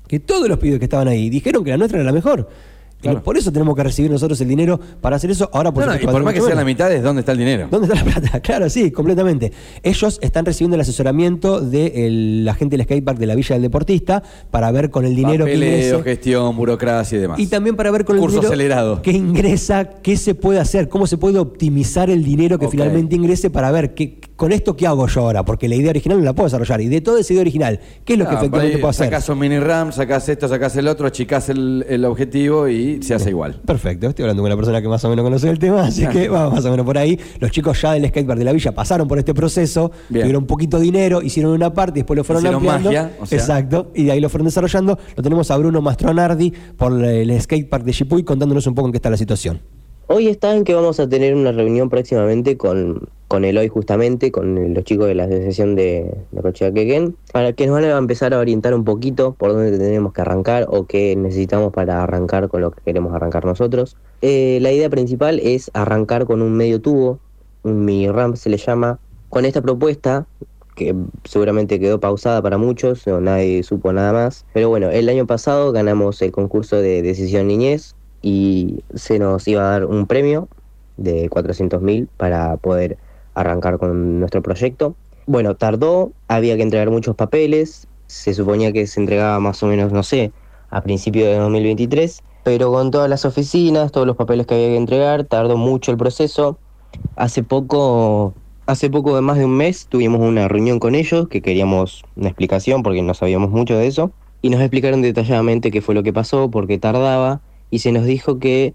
que 0.08 0.20
todos 0.20 0.50
los 0.50 0.58
pibes 0.58 0.80
que 0.80 0.86
estaban 0.86 1.08
ahí 1.08 1.30
dijeron 1.30 1.64
que 1.64 1.70
la 1.70 1.78
nuestra 1.78 2.00
era 2.00 2.06
la 2.08 2.12
mejor. 2.12 2.50
Claro. 3.02 3.24
Por 3.24 3.38
eso 3.38 3.52
tenemos 3.52 3.76
que 3.76 3.84
recibir 3.84 4.12
nosotros 4.12 4.40
el 4.42 4.48
dinero 4.50 4.80
para 5.00 5.16
hacer 5.16 5.32
eso. 5.32 5.50
Ahora, 5.54 5.72
por 5.74 5.86
No, 5.86 5.94
no, 5.94 6.02
y 6.02 6.06
por 6.06 6.22
más 6.22 6.34
que 6.34 6.42
sea 6.42 6.56
la 6.56 6.66
mitad, 6.66 6.92
es 6.92 7.02
dónde 7.02 7.22
está 7.22 7.32
el 7.32 7.38
dinero. 7.38 7.68
¿Dónde 7.72 7.88
está 7.88 8.04
la 8.04 8.12
plata? 8.20 8.40
Claro, 8.42 8.70
sí, 8.70 8.92
completamente. 8.92 9.52
Ellos 9.84 10.20
están 10.22 10.46
recibiendo 10.46 10.76
el 10.76 10.82
asesoramiento 10.82 11.62
de 11.62 12.06
el- 12.08 12.46
la 12.46 12.54
gente 12.56 12.76
del 12.78 12.86
skatepark 12.86 13.18
de 13.18 13.26
la 13.28 13.36
Villa 13.36 13.56
del 13.56 13.62
Deportista 13.62 14.22
para 14.52 14.72
ver 14.72 14.90
con 14.90 15.06
el 15.06 15.16
dinero 15.16 15.46
que 15.46 15.56
ingrese. 15.56 16.04
gestión, 16.04 16.56
burocracia 16.58 17.18
y 17.18 17.22
demás. 17.22 17.40
Y 17.40 17.48
también 17.48 17.76
para 17.76 17.92
ver 17.92 18.04
con 18.06 18.18
el 18.18 18.22
dinero 18.28 18.48
acelerado. 18.48 19.02
que 19.02 19.12
ingresa, 19.12 19.86
qué 20.02 20.18
se 20.18 20.36
puede 20.36 20.60
hacer, 20.60 20.90
cómo 20.90 21.08
se 21.08 21.18
puede 21.18 21.40
optimizar 21.40 22.10
el 22.10 22.24
dinero 22.24 22.60
que 22.60 22.68
finalmente 22.68 23.16
ingrese 23.16 23.50
para 23.50 23.72
ver 23.72 23.94
qué, 23.94 24.20
con 24.36 24.52
esto 24.52 24.76
qué 24.76 24.88
hago 24.88 25.08
yo 25.08 25.22
ahora, 25.22 25.46
porque 25.46 25.68
la 25.70 25.76
idea 25.76 25.90
original 25.92 26.18
no 26.20 26.26
la 26.26 26.34
puedo 26.34 26.48
desarrollar. 26.48 26.82
Y 26.82 26.88
de 26.90 27.02
toda 27.02 27.20
esa 27.22 27.34
idea 27.34 27.42
original, 27.42 27.80
¿qué 28.04 28.14
es 28.14 28.20
lo 28.20 28.26
que 28.26 28.32
Ah, 28.32 28.40
por 28.40 28.44
efectivamente 28.46 28.76
ahí 28.76 28.82
puedo 28.82 28.90
hacer? 28.90 29.06
Sacás 29.08 29.30
un 29.30 29.40
mini 29.40 29.60
RAM, 29.60 29.92
sacás 29.94 30.28
esto, 30.30 30.48
sacás 30.48 30.76
el 30.76 30.88
otro, 30.88 31.08
achicás 31.08 31.50
el, 31.50 31.86
el 31.88 32.04
objetivo 32.06 32.68
y 32.68 32.89
se 33.02 33.14
hace 33.14 33.30
igual. 33.30 33.60
Perfecto, 33.66 34.08
estoy 34.10 34.24
hablando 34.24 34.42
con 34.44 34.50
una 34.52 34.56
persona 34.56 34.82
que 34.82 34.88
más 34.88 35.04
o 35.06 35.10
menos 35.10 35.24
conoce 35.24 35.50
el 35.50 35.60
tema, 35.60 35.84
así 35.84 36.08
que 36.08 36.30
vamos 36.30 36.54
más 36.54 36.66
o 36.66 36.72
menos 36.72 36.86
por 36.86 36.98
ahí. 36.98 37.20
Los 37.40 37.52
chicos 37.52 37.82
ya 37.82 37.94
del 37.94 38.08
skatepark 38.08 38.40
de 38.40 38.46
la 38.46 38.52
villa 38.52 38.72
pasaron 38.74 39.08
por 39.08 39.20
este 39.20 39.34
proceso, 39.34 39.92
Bien. 40.10 40.24
tuvieron 40.24 40.44
un 40.44 40.48
poquito 40.48 40.78
de 40.78 40.84
dinero, 40.84 41.22
hicieron 41.22 41.52
una 41.52 41.74
parte 41.74 42.00
y 42.00 42.02
después 42.02 42.18
lo 42.18 42.24
fueron 42.24 42.44
Hicieron 42.44 42.58
ampliando. 42.68 42.90
magia, 42.90 43.12
o 43.22 43.26
sea. 43.26 43.38
Exacto, 43.38 43.92
y 43.96 44.04
de 44.06 44.12
ahí 44.12 44.20
lo 44.20 44.30
fueron 44.30 44.46
desarrollando. 44.46 44.98
Lo 45.16 45.24
tenemos 45.24 45.50
a 45.52 45.58
Bruno 45.58 45.82
Mastronardi 45.82 46.54
por 46.78 47.04
el 47.04 47.42
skatepark 47.42 47.84
de 47.84 47.92
Chipuy 47.92 48.24
contándonos 48.24 48.66
un 48.68 48.76
poco 48.76 48.88
en 48.88 48.92
qué 48.94 48.98
está 48.98 49.10
la 49.10 49.18
situación. 49.18 49.60
Hoy 50.08 50.28
está 50.28 50.56
en 50.56 50.64
que 50.64 50.74
vamos 50.74 51.00
a 51.00 51.08
tener 51.08 51.36
una 51.36 51.52
reunión 51.52 51.88
próximamente 51.90 52.58
con, 52.58 53.10
con 53.30 53.46
Eloy 53.46 53.68
justamente, 53.68 54.32
con 54.32 54.74
los 54.74 54.84
chicos 54.84 55.08
de 55.08 55.14
la 55.14 55.26
asociación 55.26 55.76
de, 55.76 56.12
de 56.32 56.42
Cochea 56.42 56.74
Quequén, 56.74 57.16
para 57.32 57.54
que 57.54 57.68
nos 57.68 57.76
van 57.76 57.86
a 57.86 57.96
empezar 57.96 58.34
a 58.34 58.40
orientar 58.40 58.74
un 58.74 58.84
poquito 58.84 59.34
por 59.34 59.54
dónde 59.54 59.78
tenemos 59.78 60.14
que 60.14 60.22
arrancar 60.22 60.66
o 60.68 60.88
qué 60.88 61.16
necesitamos 61.16 61.72
para 61.72 62.02
arrancar 62.04 62.50
con 62.50 62.62
lo 62.62 62.72
que 62.72 62.82
queremos 62.82 63.14
arrancar 63.14 63.46
nosotros. 63.46 63.96
Eh, 64.24 64.58
la 64.62 64.72
idea 64.72 64.90
principal 64.90 65.40
es 65.40 65.70
arrancar 65.76 66.26
con 66.26 66.42
un 66.42 66.54
medio 66.54 66.82
tubo, 66.82 67.20
un 67.62 67.86
mini 67.86 68.10
ramp 68.10 68.36
se 68.36 68.50
le 68.50 68.58
llama, 68.58 69.00
con 69.30 69.46
esta 69.46 69.62
propuesta 69.62 70.26
que 70.76 70.96
seguramente 71.24 71.80
quedó 71.80 72.00
pausada 72.00 72.42
para 72.42 72.58
muchos, 72.58 73.06
o 73.08 73.22
nadie 73.22 73.62
supo 73.62 73.94
nada 73.94 74.12
más. 74.12 74.44
Pero 74.54 74.70
bueno, 74.70 74.90
el 74.90 75.08
año 75.08 75.28
pasado 75.28 75.72
ganamos 75.72 76.20
el 76.24 76.32
concurso 76.32 76.78
de 76.78 77.04
Decisión 77.04 77.48
Niñez 77.48 77.96
y 78.24 78.80
se 78.96 79.20
nos 79.20 79.48
iba 79.48 79.62
a 79.62 79.72
dar 79.72 79.86
un 79.86 80.08
premio 80.08 80.48
de 80.98 81.30
400 81.30 81.80
mil 81.82 82.08
para 82.18 82.58
poder 82.58 82.98
arrancar 83.34 83.78
con 83.78 84.20
nuestro 84.20 84.42
proyecto. 84.42 84.96
Bueno, 85.26 85.56
tardó, 85.56 86.12
había 86.28 86.56
que 86.56 86.64
entregar 86.64 86.90
muchos 86.90 87.16
papeles, 87.16 87.88
se 88.08 88.34
suponía 88.34 88.72
que 88.72 88.88
se 88.88 89.00
entregaba 89.00 89.40
más 89.40 89.62
o 89.62 89.68
menos, 89.68 89.92
no 89.92 90.04
sé, 90.04 90.32
a 90.72 90.82
principios 90.82 91.28
de 91.28 91.38
2023, 91.38 92.24
pero 92.44 92.72
con 92.72 92.92
todas 92.92 93.10
las 93.10 93.26
oficinas, 93.26 93.92
todos 93.92 94.08
los 94.08 94.16
papeles 94.16 94.48
que 94.48 94.56
había 94.56 94.68
que 94.70 94.78
entregar, 94.78 95.24
tardó 95.26 95.58
mucho 95.58 95.92
el 95.92 95.98
proceso. 95.98 96.58
Hace 97.16 97.44
poco, 97.44 98.34
hace 98.66 98.90
poco 98.90 99.16
de 99.16 99.22
más 99.22 99.38
de 99.38 99.46
un 99.46 99.56
mes, 99.56 99.86
tuvimos 99.88 100.22
una 100.22 100.48
reunión 100.48 100.80
con 100.80 100.96
ellos 100.96 101.28
que 101.28 101.42
queríamos 101.42 102.04
una 102.16 102.30
explicación 102.30 102.82
porque 102.82 103.04
no 103.04 103.14
sabíamos 103.14 103.52
mucho 103.52 103.78
de 103.78 103.88
eso 103.88 104.12
y 104.42 104.50
nos 104.50 104.62
explicaron 104.62 105.02
detalladamente 105.02 105.70
qué 105.70 105.82
fue 105.82 105.94
lo 105.96 106.02
que 106.02 106.14
pasó, 106.14 106.50
por 106.50 106.66
qué 106.66 106.78
tardaba 106.78 107.42
y 107.70 107.80
se 107.80 107.92
nos 107.92 108.06
dijo 108.06 108.40
que 108.40 108.74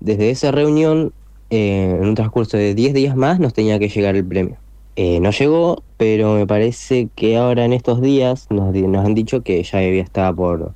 desde 0.00 0.30
esa 0.30 0.50
reunión, 0.50 1.12
eh, 1.50 1.98
en 2.00 2.08
un 2.08 2.14
transcurso 2.14 2.56
de 2.56 2.74
10 2.74 2.94
días 2.94 3.16
más, 3.16 3.40
nos 3.40 3.52
tenía 3.54 3.78
que 3.78 3.88
llegar 3.88 4.16
el 4.16 4.24
premio. 4.24 4.56
Eh, 4.96 5.18
no 5.20 5.30
llegó, 5.30 5.82
pero 5.96 6.34
me 6.34 6.46
parece 6.46 7.08
que 7.14 7.36
ahora 7.36 7.64
en 7.64 7.72
estos 7.72 8.00
días 8.00 8.46
nos, 8.50 8.74
han 8.74 9.14
dicho 9.14 9.42
que 9.42 9.62
ya 9.62 9.78
debía 9.78 10.02
estar 10.02 10.34
por, 10.34 10.72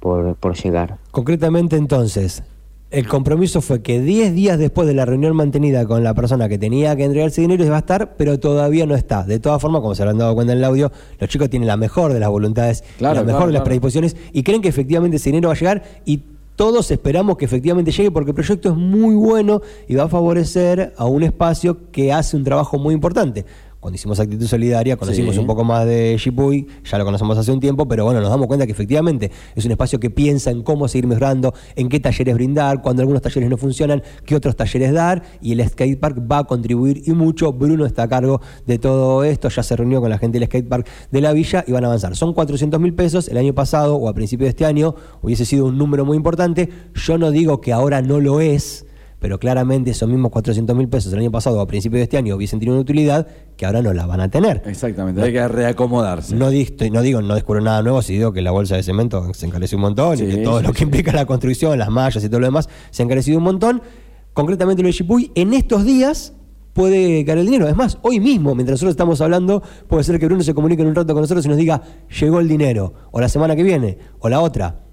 por, 0.00 0.34
por 0.36 0.56
llegar. 0.56 0.98
Concretamente 1.12 1.76
entonces, 1.76 2.42
el 2.90 3.06
compromiso 3.06 3.60
fue 3.60 3.82
que 3.82 4.00
10 4.00 4.34
días 4.34 4.58
después 4.58 4.88
de 4.88 4.94
la 4.94 5.04
reunión 5.04 5.36
mantenida 5.36 5.86
con 5.86 6.02
la 6.02 6.12
persona 6.12 6.48
que 6.48 6.58
tenía 6.58 6.96
que 6.96 7.04
entregarse 7.04 7.40
dinero 7.40 7.64
va 7.70 7.76
a 7.76 7.80
estar, 7.80 8.16
pero 8.16 8.40
todavía 8.40 8.84
no 8.84 8.96
está. 8.96 9.22
De 9.22 9.38
todas 9.38 9.62
formas, 9.62 9.80
como 9.80 9.94
se 9.94 10.02
habrán 10.02 10.18
dado 10.18 10.34
cuenta 10.34 10.52
en 10.52 10.58
el 10.58 10.64
audio, 10.64 10.90
los 11.20 11.30
chicos 11.30 11.48
tienen 11.48 11.68
la 11.68 11.76
mejor 11.76 12.12
de 12.12 12.18
las 12.18 12.30
voluntades, 12.30 12.82
Claro, 12.98 13.14
la 13.14 13.20
mejor 13.22 13.42
claro, 13.42 13.46
de 13.46 13.52
las 13.52 13.60
claro. 13.60 13.64
predisposiciones 13.64 14.16
y 14.32 14.42
creen 14.42 14.60
que 14.60 14.68
efectivamente 14.68 15.18
ese 15.18 15.30
dinero 15.30 15.48
va 15.50 15.54
a 15.54 15.56
llegar 15.56 15.84
y 16.04 16.20
todos 16.60 16.90
esperamos 16.90 17.38
que 17.38 17.46
efectivamente 17.46 17.90
llegue 17.90 18.10
porque 18.10 18.32
el 18.32 18.34
proyecto 18.34 18.68
es 18.68 18.76
muy 18.76 19.14
bueno 19.14 19.62
y 19.88 19.94
va 19.94 20.02
a 20.02 20.08
favorecer 20.10 20.92
a 20.98 21.06
un 21.06 21.22
espacio 21.22 21.90
que 21.90 22.12
hace 22.12 22.36
un 22.36 22.44
trabajo 22.44 22.78
muy 22.78 22.92
importante. 22.92 23.46
Cuando 23.80 23.94
hicimos 23.94 24.20
Actitud 24.20 24.46
Solidaria, 24.46 24.96
conocimos 24.98 25.34
Sí. 25.34 25.40
un 25.40 25.46
poco 25.46 25.64
más 25.64 25.86
de 25.86 26.16
Shipuy, 26.18 26.66
ya 26.84 26.98
lo 26.98 27.04
conocemos 27.06 27.38
hace 27.38 27.50
un 27.50 27.60
tiempo, 27.60 27.88
pero 27.88 28.04
bueno, 28.04 28.20
nos 28.20 28.28
damos 28.28 28.46
cuenta 28.46 28.66
que 28.66 28.72
efectivamente 28.72 29.30
es 29.56 29.64
un 29.64 29.70
espacio 29.70 29.98
que 29.98 30.10
piensa 30.10 30.50
en 30.50 30.62
cómo 30.62 30.86
seguir 30.86 31.06
mejorando, 31.06 31.54
en 31.76 31.88
qué 31.88 31.98
talleres 31.98 32.34
brindar, 32.34 32.82
cuando 32.82 33.00
algunos 33.00 33.22
talleres 33.22 33.48
no 33.48 33.56
funcionan, 33.56 34.02
qué 34.26 34.36
otros 34.36 34.54
talleres 34.54 34.92
dar, 34.92 35.22
y 35.40 35.52
el 35.52 35.66
skatepark 35.66 36.30
va 36.30 36.38
a 36.38 36.44
contribuir 36.44 37.02
y 37.06 37.12
mucho. 37.12 37.54
Bruno 37.54 37.86
está 37.86 38.02
a 38.02 38.08
cargo 38.08 38.42
de 38.66 38.78
todo 38.78 39.24
esto, 39.24 39.48
ya 39.48 39.62
se 39.62 39.74
reunió 39.76 40.02
con 40.02 40.10
la 40.10 40.18
gente 40.18 40.38
del 40.38 40.46
skatepark 40.46 40.86
de 41.10 41.20
la 41.22 41.32
villa 41.32 41.64
y 41.66 41.72
van 41.72 41.84
a 41.84 41.86
avanzar. 41.86 42.14
Son 42.16 42.34
400 42.34 42.78
mil 42.78 42.92
pesos, 42.92 43.28
el 43.28 43.38
año 43.38 43.54
pasado 43.54 43.96
o 43.96 44.10
a 44.10 44.14
principio 44.14 44.44
de 44.44 44.50
este 44.50 44.66
año 44.66 44.94
hubiese 45.22 45.46
sido 45.46 45.64
un 45.64 45.78
número 45.78 46.04
muy 46.04 46.18
importante. 46.18 46.68
Yo 46.94 47.16
no 47.16 47.30
digo 47.30 47.62
que 47.62 47.72
ahora 47.72 48.02
no 48.02 48.20
lo 48.20 48.42
es, 48.42 48.84
pero 49.20 49.38
claramente 49.38 49.92
esos 49.92 50.08
mismos 50.08 50.32
400 50.32 50.74
mil 50.74 50.88
pesos 50.88 51.12
el 51.12 51.20
año 51.20 51.30
pasado 51.30 51.58
o 51.58 51.60
a 51.60 51.66
principios 51.66 51.98
de 52.00 52.04
este 52.04 52.16
año 52.18 52.34
hubiesen 52.34 52.58
tenido 52.58 52.74
una 52.74 52.82
utilidad 52.82 53.28
que 53.56 53.66
ahora 53.66 53.82
no 53.82 53.92
la 53.92 54.06
van 54.06 54.20
a 54.20 54.30
tener. 54.30 54.62
Exactamente, 54.66 55.22
hay 55.22 55.32
que 55.32 55.46
reacomodarse. 55.46 56.34
No, 56.34 56.46
no 56.46 57.02
digo, 57.02 57.22
no 57.22 57.34
descubro 57.34 57.60
nada 57.60 57.82
nuevo 57.82 58.02
si 58.02 58.14
digo 58.14 58.32
que 58.32 58.42
la 58.42 58.50
bolsa 58.50 58.76
de 58.76 58.82
cemento 58.82 59.32
se 59.34 59.46
encareció 59.46 59.78
un 59.78 59.82
montón 59.82 60.16
Sí, 60.16 60.24
y 60.24 60.28
que 60.30 60.36
todo 60.38 60.58
sí, 60.60 60.66
lo 60.66 60.72
que 60.72 60.78
sí. 60.78 60.84
implica 60.84 61.12
la 61.12 61.26
construcción, 61.26 61.78
las 61.78 61.90
mallas 61.90 62.24
y 62.24 62.28
todo 62.28 62.40
lo 62.40 62.46
demás 62.46 62.68
se 62.90 63.02
ha 63.02 63.04
encarecido 63.04 63.38
un 63.38 63.44
montón. 63.44 63.82
Concretamente 64.32 64.82
lo 64.82 64.86
de 64.86 64.92
Chipuy, 64.94 65.30
en 65.34 65.52
estos 65.54 65.84
días 65.84 66.32
puede 66.72 67.24
caer 67.24 67.38
el 67.38 67.46
dinero. 67.46 67.68
Es 67.68 67.76
más, 67.76 67.98
hoy 68.02 68.20
mismo, 68.20 68.54
mientras 68.54 68.76
nosotros 68.76 68.92
estamos 68.92 69.20
hablando, 69.20 69.62
puede 69.88 70.04
ser 70.04 70.18
que 70.18 70.26
Bruno 70.26 70.42
se 70.42 70.54
comunique 70.54 70.82
en 70.82 70.88
un 70.88 70.94
rato 70.94 71.12
con 71.12 71.22
nosotros 71.22 71.44
y 71.44 71.48
nos 71.48 71.58
diga, 71.58 71.82
llegó 72.20 72.40
el 72.40 72.48
dinero, 72.48 72.94
o 73.10 73.20
la 73.20 73.28
semana 73.28 73.54
que 73.56 73.62
viene, 73.62 73.98
o 74.18 74.28
la 74.28 74.40
otra. 74.40 74.84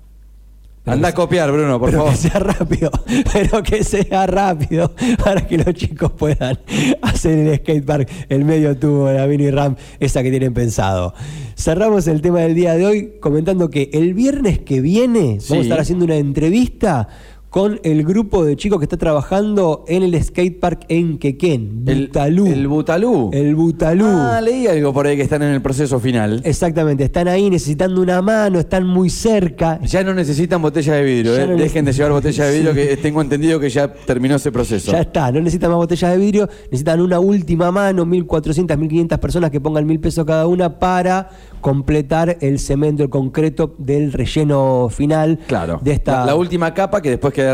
Anda 0.88 1.10
a 1.10 1.14
copiar, 1.14 1.52
Bruno, 1.52 1.80
por 1.80 1.90
pero 1.90 2.00
favor. 2.06 2.14
que 2.14 2.18
sea 2.30 2.40
rápido, 2.40 2.92
pero 3.34 3.62
que 3.64 3.84
sea 3.84 4.26
rápido 4.28 4.94
para 5.24 5.46
que 5.46 5.58
los 5.58 5.74
chicos 5.74 6.12
puedan 6.14 6.58
hacer 7.02 7.38
el 7.40 7.56
skatepark, 7.60 8.10
el 8.30 8.46
medio 8.46 8.76
tubo, 8.78 9.12
la 9.12 9.28
mini 9.28 9.52
ramp, 9.52 9.78
esa 10.00 10.24
que 10.24 10.30
tienen 10.30 10.54
pensado. 10.54 11.14
Cerramos 11.56 12.08
el 12.08 12.22
tema 12.22 12.40
del 12.42 12.56
día 12.56 12.76
de 12.76 12.86
hoy 12.86 13.14
comentando 13.20 13.70
que 13.70 13.90
el 13.94 14.14
viernes 14.14 14.60
que 14.60 14.80
viene 14.82 15.40
Sí. 15.40 15.48
vamos 15.50 15.64
a 15.64 15.68
estar 15.68 15.80
haciendo 15.80 16.06
una 16.06 16.16
entrevista 16.16 17.08
con 17.58 17.80
el 17.82 18.04
grupo 18.04 18.46
de 18.46 18.56
chicos 18.56 18.78
que 18.78 18.86
está 18.86 18.98
trabajando 18.98 19.84
en 19.88 20.04
el 20.04 20.24
skatepark 20.24 20.82
en 20.90 21.18
Quequén, 21.18 21.82
El- 21.88 22.06
Butalú. 22.06 22.46
el 22.46 22.68
Butalú. 22.68 23.30
El 23.34 23.56
Butalú. 23.56 24.06
Ah, 24.06 24.40
leí 24.44 24.68
algo 24.68 24.94
por 24.94 25.08
ahí 25.08 25.16
que 25.18 25.24
están 25.24 25.42
en 25.42 25.50
el 25.56 25.62
proceso 25.64 26.00
final. 26.00 26.40
Exactamente, 26.46 27.04
están 27.04 27.28
ahí 27.28 27.50
necesitando 27.50 28.00
una 28.00 28.22
mano, 28.22 28.60
están 28.60 28.86
muy 28.86 29.10
cerca. 29.10 29.80
Ya 29.82 30.04
no 30.04 30.14
necesitan 30.14 30.62
botella 30.62 30.94
de 30.94 31.04
vidrio, 31.04 31.36
¿eh? 31.36 31.48
no 31.48 31.56
dejen 31.58 31.84
de 31.84 31.94
llevar 31.94 32.12
botella 32.12 32.46
de 32.46 32.52
vidrio, 32.60 32.74
Sí. 32.76 32.90
que 32.90 32.98
tengo 32.98 33.22
entendido 33.24 33.60
que 33.60 33.72
ya 33.72 33.92
terminó 33.92 34.36
ese 34.36 34.52
proceso. 34.52 34.92
Ya 34.92 35.00
está, 35.02 35.32
no 35.32 35.40
necesitan 35.40 35.72
más 35.72 35.78
botellas 35.78 36.12
de 36.12 36.18
vidrio, 36.20 36.48
necesitan 36.66 37.02
una 37.02 37.20
última 37.20 37.72
mano, 37.72 38.06
1.400, 38.06 38.68
1.500 38.78 39.18
personas 39.18 39.50
que 39.50 39.60
pongan 39.60 39.84
mil 39.88 40.00
pesos 40.00 40.24
cada 40.26 40.46
una 40.46 40.78
para 40.78 41.30
completar 41.60 42.38
el 42.42 42.60
cemento, 42.60 43.02
el 43.02 43.10
concreto 43.10 43.74
del 43.80 44.14
relleno 44.14 44.90
final 44.92 45.40
Claro. 45.48 45.80
de 45.84 45.94
esta... 45.94 46.20
la, 46.20 46.26
la 46.28 46.36
última 46.36 46.72
capa 46.76 47.02
que 47.02 47.10
después 47.10 47.34
quedará 47.34 47.47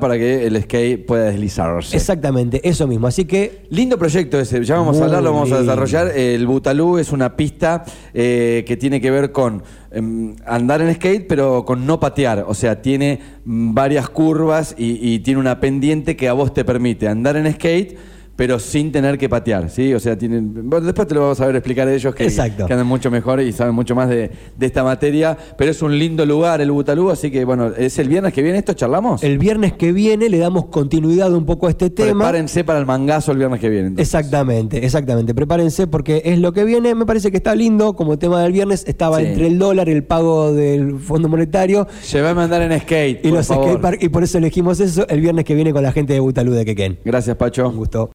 para 0.00 0.16
que 0.16 0.46
el 0.46 0.62
skate 0.62 1.04
pueda 1.04 1.24
deslizarse. 1.24 1.96
Exactamente, 1.96 2.60
eso 2.68 2.86
mismo. 2.86 3.06
Así 3.06 3.24
que 3.24 3.66
Lindo 3.70 3.98
proyecto 3.98 4.38
ese, 4.38 4.64
ya 4.64 4.76
vamos 4.76 5.00
a 5.00 5.04
hablar, 5.04 5.22
lo 5.22 5.32
vamos 5.32 5.52
a 5.52 5.60
desarrollar. 5.60 6.08
El 6.16 6.46
Butalú 6.46 6.98
es 6.98 7.12
una 7.12 7.36
pista 7.36 7.84
eh, 8.14 8.64
que 8.66 8.76
tiene 8.76 9.00
que 9.00 9.10
ver 9.10 9.32
con 9.32 9.62
em, 9.90 10.36
andar 10.46 10.80
en 10.80 10.94
skate, 10.94 11.26
pero 11.26 11.64
con 11.64 11.86
no 11.86 11.98
patear. 11.98 12.44
O 12.46 12.54
sea, 12.54 12.80
tiene 12.80 13.20
mm, 13.44 13.74
varias 13.74 14.08
curvas 14.08 14.74
y, 14.78 14.98
y 15.14 15.18
tiene 15.20 15.40
una 15.40 15.60
pendiente 15.60 16.16
que 16.16 16.28
a 16.28 16.32
vos 16.32 16.54
te 16.54 16.64
permite 16.64 17.08
andar 17.08 17.36
en 17.36 17.52
skate, 17.52 17.98
pero 18.36 18.58
sin 18.58 18.92
tener 18.92 19.18
que 19.18 19.28
patear. 19.28 19.70
¿sí? 19.70 19.92
O 19.94 20.00
sea, 20.00 20.16
tienen, 20.16 20.68
bueno, 20.68 20.84
después 20.86 21.08
te 21.08 21.14
lo 21.14 21.22
vamos 21.22 21.40
a 21.40 21.46
ver 21.46 21.56
explicar 21.56 21.88
ellos 21.88 22.14
que, 22.14 22.24
Exacto. 22.24 22.66
que 22.66 22.72
andan 22.72 22.86
mucho 22.86 23.10
mejor 23.10 23.40
y 23.40 23.50
saben 23.52 23.74
mucho 23.74 23.94
más 23.94 24.08
de, 24.08 24.30
de 24.56 24.66
esta 24.66 24.84
materia. 24.84 25.36
Pero 25.56 25.70
es 25.70 25.82
un 25.82 25.98
lindo 25.98 26.24
lugar 26.26 26.60
el 26.60 26.70
Butalú, 26.70 27.10
así 27.10 27.30
que 27.30 27.44
bueno, 27.44 27.68
¿es 27.76 27.98
el 27.98 28.08
viernes 28.08 28.32
que 28.32 28.42
viene 28.42 28.58
esto? 28.58 28.74
¿Charlamos? 28.74 29.22
el 29.24 29.38
viernes 29.38 29.72
que 29.72 29.92
viene 29.92 30.28
le 30.28 30.38
damos 30.38 30.66
continuidad 30.66 31.32
un 31.32 31.46
poco 31.46 31.66
a 31.66 31.70
este 31.70 31.90
tema. 31.90 32.24
Prepárense 32.24 32.62
para 32.64 32.78
el 32.78 32.86
mangazo 32.86 33.32
el 33.32 33.38
viernes 33.38 33.60
que 33.60 33.68
viene. 33.68 33.88
entonces. 33.88 34.06
Exactamente, 34.14 34.84
exactamente. 34.84 35.34
Prepárense 35.34 35.86
porque 35.86 36.22
es 36.24 36.38
lo 36.38 36.52
que 36.52 36.64
viene. 36.64 36.94
Me 36.94 37.06
parece 37.06 37.30
que 37.30 37.38
está 37.38 37.54
lindo. 37.54 37.94
Como 37.96 38.18
tema 38.18 38.42
del 38.42 38.52
viernes, 38.52 38.84
estaba 38.86 39.18
Sí. 39.20 39.26
entre 39.26 39.46
el 39.46 39.58
dólar, 39.58 39.88
el 39.88 40.04
pago 40.04 40.52
del 40.52 40.98
Fondo 40.98 41.28
Monetario 41.28 41.86
Llévame 42.12 42.40
a 42.42 42.44
andar 42.44 42.62
en 42.62 42.78
skate. 42.80 43.20
y 43.24 43.28
por 43.28 43.38
los 43.38 43.46
favor. 43.46 43.64
skatepark. 43.68 44.02
Y 44.02 44.08
por 44.08 44.22
eso 44.22 44.38
elegimos 44.38 44.80
eso 44.80 45.06
el 45.08 45.20
viernes 45.20 45.44
que 45.44 45.54
viene 45.54 45.72
con 45.72 45.82
la 45.82 45.92
gente 45.92 46.12
de 46.12 46.20
Butalú 46.20 46.52
de 46.52 46.64
Quequén. 46.64 46.98
Gracias, 47.04 47.36
Pacho. 47.36 47.68
Un 47.68 47.76
gusto. 47.76 48.04